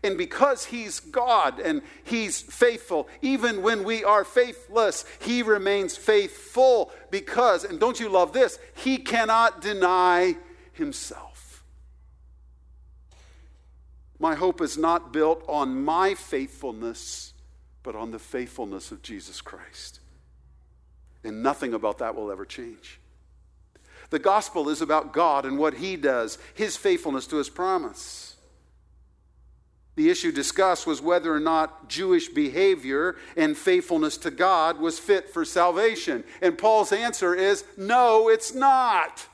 And 0.03 0.19
because 0.19 0.67
He's 0.67 1.01
God 1.01 1.61
and 1.61 1.83
He's 2.05 2.41
faithful, 2.41 3.09
even 3.23 3.63
when 3.63 3.85
we 3.85 4.05
are 4.05 4.25
faithless, 4.25 5.05
He 5.21 5.43
remains 5.43 5.97
faithful 5.97 6.93
because, 7.11 7.65
and 7.65 7.81
don't 7.81 7.99
you 7.99 8.09
love 8.09 8.33
this, 8.33 8.59
He 8.75 8.99
cannot 8.99 9.61
deny 9.61 10.37
Himself. 10.73 11.34
My 14.25 14.37
hope 14.37 14.63
is 14.63 14.79
not 14.79 15.13
built 15.13 15.45
on 15.47 15.85
my 15.85 16.15
faithfulness, 16.15 17.35
but 17.83 17.95
on 17.95 18.11
the 18.11 18.19
faithfulness 18.19 18.91
of 18.91 19.03
Jesus 19.03 19.43
Christ. 19.43 20.01
And 21.23 21.43
nothing 21.43 21.75
about 21.75 21.99
that 21.99 22.15
will 22.15 22.31
ever 22.31 22.47
change. 22.47 23.01
The 24.09 24.19
gospel 24.19 24.71
is 24.71 24.81
about 24.81 25.13
God 25.13 25.45
and 25.45 25.59
what 25.59 25.75
He 25.75 25.97
does, 25.97 26.39
His 26.55 26.75
faithfulness 26.75 27.27
to 27.27 27.37
His 27.37 27.51
promise. 27.51 28.37
The 29.95 30.09
issue 30.09 30.33
discussed 30.33 30.87
was 30.87 31.03
whether 31.03 31.31
or 31.31 31.39
not 31.39 31.91
Jewish 31.91 32.29
behavior 32.29 33.17
and 33.37 33.55
faithfulness 33.55 34.17
to 34.17 34.31
God 34.31 34.81
was 34.81 34.99
fit 34.99 35.29
for 35.29 35.45
salvation. 35.45 36.25
And 36.41 36.57
Paul's 36.57 36.93
answer 36.93 37.35
is 37.35 37.63
no, 37.77 38.31
it's 38.31 38.55
not. 38.55 39.27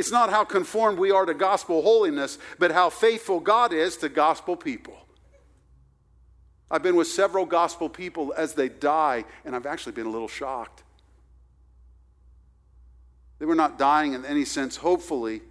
It's 0.00 0.10
not 0.10 0.30
how 0.30 0.44
conformed 0.44 0.98
we 0.98 1.10
are 1.10 1.26
to 1.26 1.34
gospel 1.34 1.82
holiness, 1.82 2.38
but 2.58 2.70
how 2.70 2.88
faithful 2.88 3.38
God 3.38 3.74
is 3.74 3.98
to 3.98 4.08
gospel 4.08 4.56
people. 4.56 4.96
I've 6.70 6.82
been 6.82 6.96
with 6.96 7.08
several 7.08 7.44
gospel 7.44 7.90
people 7.90 8.32
as 8.34 8.54
they 8.54 8.70
die, 8.70 9.26
and 9.44 9.54
I've 9.54 9.66
actually 9.66 9.92
been 9.92 10.06
a 10.06 10.10
little 10.10 10.26
shocked. 10.26 10.84
They 13.40 13.44
were 13.44 13.54
not 13.54 13.78
dying 13.78 14.14
in 14.14 14.24
any 14.24 14.46
sense, 14.46 14.76
hopefully. 14.76 15.42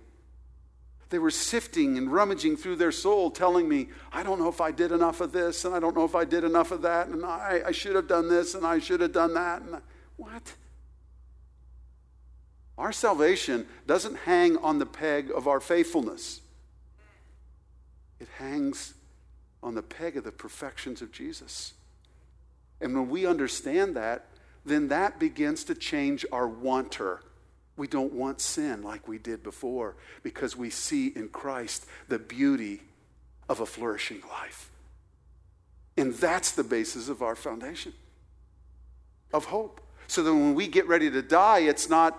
They 1.12 1.20
were 1.20 1.30
sifting 1.30 2.00
and 2.00 2.12
rummaging 2.12 2.58
through 2.58 2.78
their 2.78 2.92
soul, 2.92 3.30
telling 3.30 3.70
me, 3.70 3.90
I 4.12 4.24
don't 4.24 4.40
know 4.40 4.50
if 4.50 4.62
I 4.62 4.72
did 4.72 4.92
enough 4.92 5.22
of 5.22 5.32
this, 5.32 5.64
and 5.64 5.76
I 5.76 5.80
don't 5.80 5.96
know 5.96 6.06
if 6.06 6.16
I 6.16 6.26
did 6.26 6.44
enough 6.44 6.72
of 6.72 6.82
that, 6.82 7.08
and 7.10 7.24
I, 7.24 7.62
I 7.68 7.72
should 7.72 7.96
have 7.96 8.08
done 8.08 8.28
this, 8.28 8.56
and 8.56 8.66
I 8.66 8.80
should 8.80 9.02
have 9.02 9.14
done 9.14 9.36
that. 9.36 9.62
And 9.62 9.76
I, 9.76 9.80
what? 10.18 10.56
Our 12.80 12.94
salvation 12.94 13.68
doesn't 13.86 14.16
hang 14.20 14.56
on 14.58 14.80
the 14.80 14.86
peg 14.86 15.32
of 15.36 15.50
our 15.50 15.60
faithfulness, 15.60 16.40
it 18.20 18.30
hangs 18.38 18.94
on 19.62 19.76
the 19.76 19.84
peg 19.84 20.16
of 20.16 20.24
the 20.24 20.32
perfections 20.32 21.02
of 21.02 21.12
Jesus. 21.12 21.74
And 22.80 22.96
when 22.96 23.10
we 23.10 23.26
understand 23.26 23.98
that, 23.98 24.28
then 24.66 24.88
that 24.88 25.20
begins 25.20 25.66
to 25.66 25.76
change 25.76 26.26
our 26.32 26.48
wanter. 26.48 27.20
We 27.76 27.88
don't 27.88 28.14
want 28.14 28.40
sin 28.40 28.82
like 28.82 29.06
we 29.08 29.18
did 29.18 29.44
before 29.44 29.96
because 30.24 30.56
we 30.56 30.70
see 30.70 31.08
in 31.08 31.28
Christ 31.28 31.86
the 32.08 32.20
beauty 32.20 32.82
of 33.50 33.60
a 33.60 33.66
flourishing 33.66 34.22
life. 34.30 34.70
And 35.98 36.14
that's 36.14 36.54
the 36.54 36.64
basis 36.64 37.10
of 37.10 37.22
our 37.22 37.36
foundation 37.36 37.92
of 39.34 39.46
hope. 39.46 39.82
So 40.08 40.24
that 40.24 40.34
when 40.34 40.56
we 40.56 40.68
get 40.68 40.88
ready 40.88 41.12
to 41.12 41.22
die, 41.22 41.60
it's 41.60 41.90
not 41.90 42.18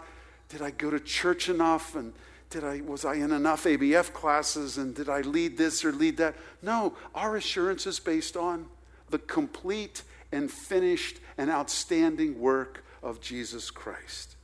did 0.51 0.61
I 0.61 0.71
go 0.73 0.91
to 0.91 1.01
church 1.01 1.49
enough 1.49 1.95
and 1.95 2.13
did 2.51 2.65
I 2.65 2.81
was 2.81 3.05
I 3.05 3.15
in 3.15 3.31
enough 3.31 3.65
ABF 3.65 4.13
classes 4.13 4.77
and 4.77 4.95
did 4.95 5.09
I 5.09 5.21
lead 5.21 5.57
this 5.57 5.85
or 5.85 5.93
lead 5.93 6.17
that? 6.19 6.35
No, 6.61 6.97
our 7.15 7.37
assurance 7.37 7.87
is 7.87 8.01
based 8.01 8.37
on 8.37 8.67
the 9.09 9.21
complete 9.21 10.03
and 10.33 10.51
finished 10.51 11.21
and 11.39 11.49
outstanding 11.49 12.39
work 12.39 12.85
of 13.03 13.21
Jesus 13.21 13.71
Christ, 13.71 14.37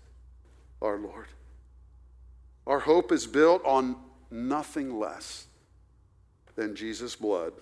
our 0.81 0.97
Lord. 0.97 1.27
Our 2.67 2.81
hope 2.81 3.13
is 3.13 3.27
built 3.27 3.65
on 3.65 3.97
nothing 4.31 4.99
less 4.99 5.47
than 6.55 6.75
Jesus' 6.75 7.17
blood 7.17 7.53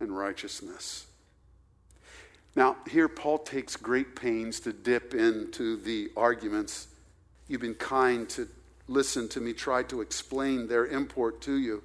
and 0.00 0.16
righteousness. 0.16 1.06
Now, 2.56 2.76
here 2.90 3.08
Paul 3.08 3.38
takes 3.38 3.76
great 3.76 4.16
pains 4.16 4.60
to 4.60 4.72
dip 4.72 5.14
into 5.14 5.76
the 5.76 6.10
arguments 6.16 6.88
You've 7.48 7.62
been 7.62 7.74
kind 7.74 8.28
to 8.30 8.48
listen 8.86 9.28
to 9.28 9.40
me 9.40 9.52
try 9.52 9.82
to 9.84 10.00
explain 10.00 10.68
their 10.68 10.86
import 10.86 11.40
to 11.42 11.56
you. 11.56 11.82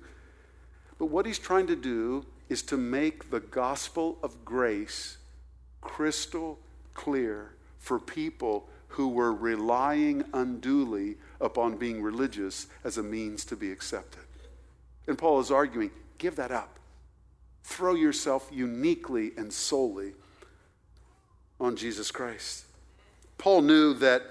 But 1.00 1.08
what 1.08 1.26
he's 1.26 1.40
trying 1.40 1.68
to 1.68 1.76
do 1.76 2.26
is 2.50 2.62
to 2.64 2.78
make 2.78 3.30
the 3.30 3.40
gospel 3.40 4.18
of 4.22 4.46
grace 4.46 5.18
crystal 5.82 6.60
clear 6.94 7.54
for 7.80 8.00
people 8.00 8.70
who 8.90 9.10
were 9.10 9.34
relying 9.34 10.24
unduly 10.34 11.16
upon 11.42 11.78
being 11.78 12.02
religious 12.02 12.68
as 12.84 12.98
a 12.98 13.04
means 13.04 13.44
to 13.46 13.56
be 13.56 13.72
accepted. 13.72 14.22
And 15.08 15.18
Paul 15.18 15.40
is 15.40 15.52
arguing 15.52 15.92
give 16.18 16.36
that 16.38 16.52
up. 16.52 16.80
Throw 17.64 17.96
yourself 17.96 18.50
uniquely 18.52 19.32
and 19.36 19.52
solely 19.52 20.14
on 21.60 21.76
Jesus 21.76 22.12
Christ. 22.12 22.66
Paul 23.38 23.62
knew 23.64 23.94
that 23.96 24.24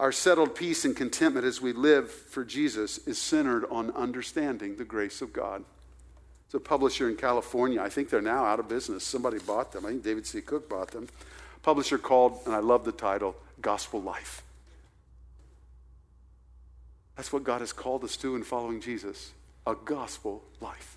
our 0.00 0.12
settled 0.12 0.54
peace 0.54 0.86
and 0.86 0.96
contentment 0.96 1.44
as 1.44 1.60
we 1.60 1.74
live 1.74 2.10
for 2.10 2.42
Jesus 2.42 2.96
is 3.06 3.18
centered 3.18 3.66
on 3.70 3.90
understanding 3.90 4.76
the 4.76 4.84
grace 4.84 5.20
of 5.20 5.30
God. 5.30 5.62
It's 6.46 6.54
a 6.54 6.58
publisher 6.58 7.10
in 7.10 7.16
California. 7.16 7.82
I 7.82 7.90
think 7.90 8.08
they're 8.08 8.22
now 8.22 8.46
out 8.46 8.58
of 8.58 8.66
business. 8.66 9.04
Somebody 9.04 9.38
bought 9.40 9.72
them. 9.72 9.84
I 9.84 9.90
think 9.90 10.02
David 10.02 10.26
C. 10.26 10.40
Cook 10.40 10.70
bought 10.70 10.90
them. 10.90 11.10
Publisher 11.62 11.98
called, 11.98 12.40
and 12.46 12.54
I 12.54 12.60
love 12.60 12.86
the 12.86 12.92
title, 12.92 13.36
Gospel 13.60 14.00
Life. 14.00 14.42
That's 17.14 17.30
what 17.30 17.44
God 17.44 17.60
has 17.60 17.74
called 17.74 18.02
us 18.02 18.16
to 18.16 18.34
in 18.36 18.42
following 18.42 18.80
Jesus 18.80 19.32
a 19.66 19.74
gospel 19.74 20.42
life. 20.62 20.96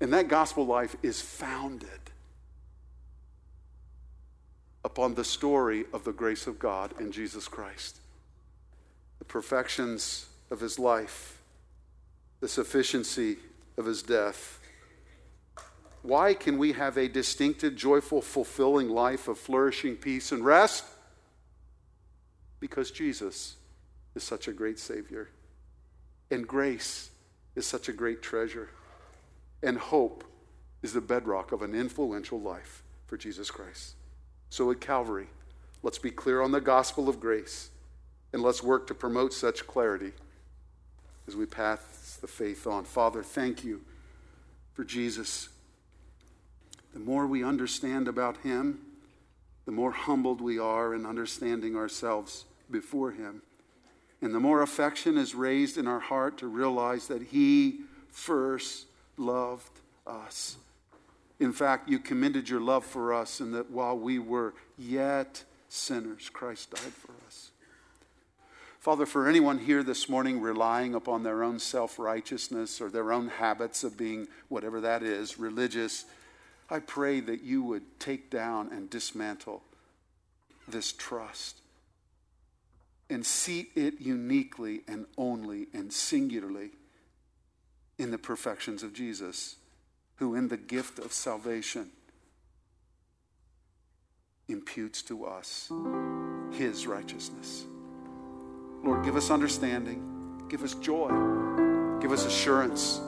And 0.00 0.14
that 0.14 0.28
gospel 0.28 0.64
life 0.64 0.96
is 1.02 1.20
founded 1.20 1.90
upon 4.88 5.14
the 5.14 5.24
story 5.24 5.84
of 5.92 6.02
the 6.04 6.14
grace 6.14 6.46
of 6.46 6.58
God 6.58 6.94
in 6.98 7.12
Jesus 7.12 7.46
Christ. 7.46 7.98
The 9.18 9.26
perfections 9.26 10.24
of 10.50 10.60
his 10.60 10.78
life, 10.78 11.42
the 12.40 12.48
sufficiency 12.48 13.36
of 13.76 13.84
his 13.84 14.02
death. 14.02 14.60
Why 16.00 16.32
can 16.32 16.56
we 16.56 16.72
have 16.72 16.96
a 16.96 17.06
distinctive, 17.06 17.76
joyful, 17.76 18.22
fulfilling 18.22 18.88
life 18.88 19.28
of 19.28 19.38
flourishing 19.38 19.94
peace 19.94 20.32
and 20.32 20.42
rest? 20.42 20.86
Because 22.58 22.90
Jesus 22.90 23.56
is 24.14 24.22
such 24.22 24.48
a 24.48 24.54
great 24.54 24.78
Savior, 24.78 25.28
and 26.30 26.48
grace 26.48 27.10
is 27.54 27.66
such 27.66 27.90
a 27.90 27.92
great 27.92 28.22
treasure, 28.22 28.70
and 29.62 29.76
hope 29.76 30.24
is 30.80 30.94
the 30.94 31.02
bedrock 31.02 31.52
of 31.52 31.60
an 31.60 31.74
influential 31.74 32.40
life 32.40 32.82
for 33.06 33.18
Jesus 33.18 33.50
Christ. 33.50 33.96
So 34.50 34.70
at 34.70 34.80
Calvary, 34.80 35.28
let's 35.82 35.98
be 35.98 36.10
clear 36.10 36.42
on 36.42 36.52
the 36.52 36.60
gospel 36.60 37.08
of 37.08 37.20
grace 37.20 37.70
and 38.32 38.42
let's 38.42 38.62
work 38.62 38.86
to 38.88 38.94
promote 38.94 39.32
such 39.32 39.66
clarity 39.66 40.12
as 41.26 41.36
we 41.36 41.46
pass 41.46 42.18
the 42.20 42.26
faith 42.26 42.66
on. 42.66 42.84
Father, 42.84 43.22
thank 43.22 43.64
you 43.64 43.82
for 44.72 44.84
Jesus. 44.84 45.48
The 46.92 47.00
more 47.00 47.26
we 47.26 47.44
understand 47.44 48.08
about 48.08 48.38
him, 48.38 48.80
the 49.66 49.72
more 49.72 49.92
humbled 49.92 50.40
we 50.40 50.58
are 50.58 50.94
in 50.94 51.04
understanding 51.04 51.76
ourselves 51.76 52.46
before 52.70 53.12
him. 53.12 53.42
And 54.20 54.34
the 54.34 54.40
more 54.40 54.62
affection 54.62 55.16
is 55.18 55.34
raised 55.34 55.76
in 55.76 55.86
our 55.86 56.00
heart 56.00 56.38
to 56.38 56.46
realize 56.46 57.06
that 57.08 57.22
he 57.22 57.80
first 58.10 58.86
loved 59.16 59.80
us. 60.06 60.56
In 61.40 61.52
fact, 61.52 61.88
you 61.88 61.98
commended 61.98 62.48
your 62.48 62.60
love 62.60 62.84
for 62.84 63.14
us, 63.14 63.40
and 63.40 63.54
that 63.54 63.70
while 63.70 63.96
we 63.96 64.18
were 64.18 64.54
yet 64.76 65.44
sinners, 65.68 66.28
Christ 66.28 66.70
died 66.70 66.92
for 66.92 67.12
us. 67.26 67.50
Father, 68.80 69.06
for 69.06 69.28
anyone 69.28 69.58
here 69.58 69.82
this 69.82 70.08
morning 70.08 70.40
relying 70.40 70.94
upon 70.94 71.22
their 71.22 71.42
own 71.42 71.58
self 71.58 71.98
righteousness 71.98 72.80
or 72.80 72.90
their 72.90 73.12
own 73.12 73.28
habits 73.28 73.84
of 73.84 73.96
being, 73.96 74.28
whatever 74.48 74.80
that 74.80 75.02
is, 75.02 75.38
religious, 75.38 76.04
I 76.70 76.80
pray 76.80 77.20
that 77.20 77.42
you 77.42 77.62
would 77.62 78.00
take 78.00 78.30
down 78.30 78.70
and 78.72 78.90
dismantle 78.90 79.62
this 80.66 80.92
trust 80.92 81.60
and 83.10 83.24
seat 83.24 83.70
it 83.74 84.00
uniquely 84.00 84.82
and 84.86 85.06
only 85.16 85.68
and 85.72 85.92
singularly 85.92 86.70
in 87.96 88.10
the 88.10 88.18
perfections 88.18 88.82
of 88.82 88.92
Jesus 88.92 89.56
who 90.18 90.34
in 90.34 90.48
the 90.48 90.56
gift 90.56 90.98
of 90.98 91.12
salvation 91.12 91.90
imputes 94.48 95.02
to 95.02 95.24
us 95.24 95.70
his 96.52 96.86
righteousness. 96.86 97.64
Lord, 98.82 99.04
give 99.04 99.16
us 99.16 99.30
understanding, 99.30 100.46
give 100.48 100.62
us 100.62 100.74
joy, 100.74 101.08
give 102.00 102.12
us 102.12 102.24
assurance, 102.24 103.00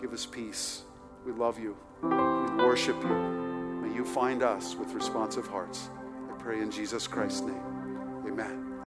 give 0.00 0.12
us 0.12 0.26
peace. 0.26 0.82
We 1.24 1.32
love 1.32 1.58
you, 1.58 1.76
we 2.02 2.08
worship 2.64 2.96
you. 3.02 3.08
May 3.82 3.94
you 3.94 4.04
find 4.04 4.42
us 4.42 4.74
with 4.74 4.92
responsive 4.92 5.46
hearts. 5.46 5.90
I 6.30 6.40
pray 6.40 6.60
in 6.60 6.70
Jesus 6.70 7.06
Christ's 7.06 7.42
name. 7.42 7.76